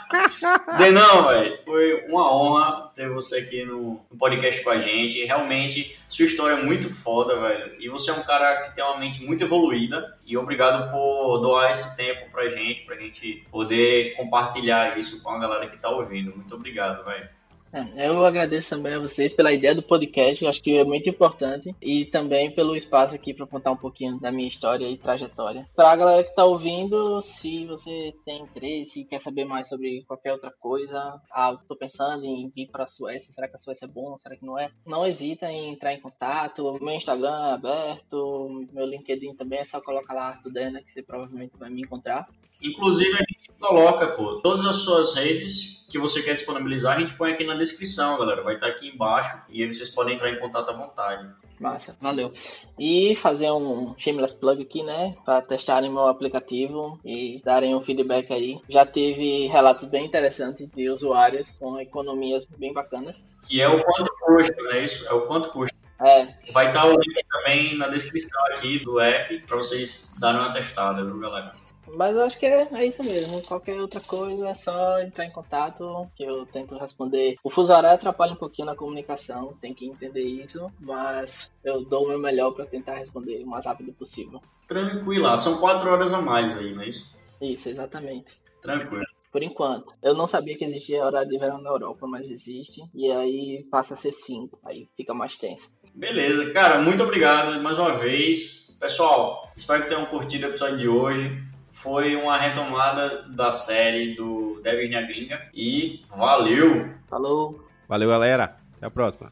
[0.77, 5.23] Denão, velho, foi uma honra ter você aqui no, no, podcast com a gente.
[5.25, 7.75] Realmente, sua história é muito foda, velho.
[7.79, 10.17] E você é um cara que tem uma mente muito evoluída.
[10.25, 15.39] E obrigado por doar esse tempo pra gente, pra gente poder compartilhar isso com a
[15.39, 16.35] galera que tá ouvindo.
[16.35, 17.29] Muito obrigado, velho.
[17.75, 21.75] É, eu agradeço também a vocês pela ideia do podcast, acho que é muito importante,
[21.81, 25.67] e também pelo espaço aqui para contar um pouquinho da minha história e trajetória.
[25.75, 30.05] Para a galera que está ouvindo, se você tem interesse e quer saber mais sobre
[30.07, 33.87] qualquer outra coisa, que estou pensando em vir para a Suécia, será que a Suécia
[33.87, 34.71] é bom, será que não é?
[34.85, 39.81] Não hesita em entrar em contato, meu Instagram é aberto, meu LinkedIn também é só
[39.81, 42.25] colocar lá Arthur Dena, que você provavelmente vai me encontrar.
[42.61, 47.13] Inclusive, a gente coloca, pô, todas as suas redes que você quer disponibilizar, a gente
[47.13, 48.41] põe aqui na descrição, galera.
[48.41, 51.29] Vai estar aqui embaixo e aí vocês podem entrar em contato à vontade.
[51.59, 52.33] Massa, valeu.
[52.77, 55.13] E fazer um shameless plug aqui, né?
[55.23, 58.59] Para testarem meu aplicativo e darem um feedback aí.
[58.67, 63.15] Já teve relatos bem interessantes de usuários com economias bem bacanas.
[63.47, 64.83] Que é o quanto custa, né?
[64.83, 65.75] Isso é o quanto custa.
[66.01, 66.27] É.
[66.51, 71.05] Vai estar o link também na descrição aqui do app para vocês darem uma testada,
[71.05, 71.51] viu, galera?
[71.93, 73.41] Mas eu acho que é, é, isso mesmo.
[73.43, 77.35] Qualquer outra coisa é só entrar em contato, que eu tento responder.
[77.43, 82.05] O fuso horário atrapalha um pouquinho na comunicação, tem que entender isso, mas eu dou
[82.05, 84.41] o meu melhor para tentar responder o mais rápido possível.
[84.67, 87.13] Tranquilo, são quatro horas a mais aí, não é isso?
[87.41, 88.33] Isso, exatamente.
[88.61, 89.05] Tranquilo.
[89.31, 89.93] Por enquanto.
[90.01, 92.81] Eu não sabia que existia horário de verão na Europa, mas existe.
[92.95, 95.75] E aí passa a ser cinco, aí fica mais tenso.
[95.93, 98.75] Beleza, cara, muito obrigado mais uma vez.
[98.79, 104.61] Pessoal, espero que tenham curtido o episódio de hoje foi uma retomada da série do
[104.63, 106.89] Devils na Gringa e valeu!
[107.05, 107.67] Falou!
[107.85, 108.55] Valeu, galera!
[108.77, 109.31] Até a próxima!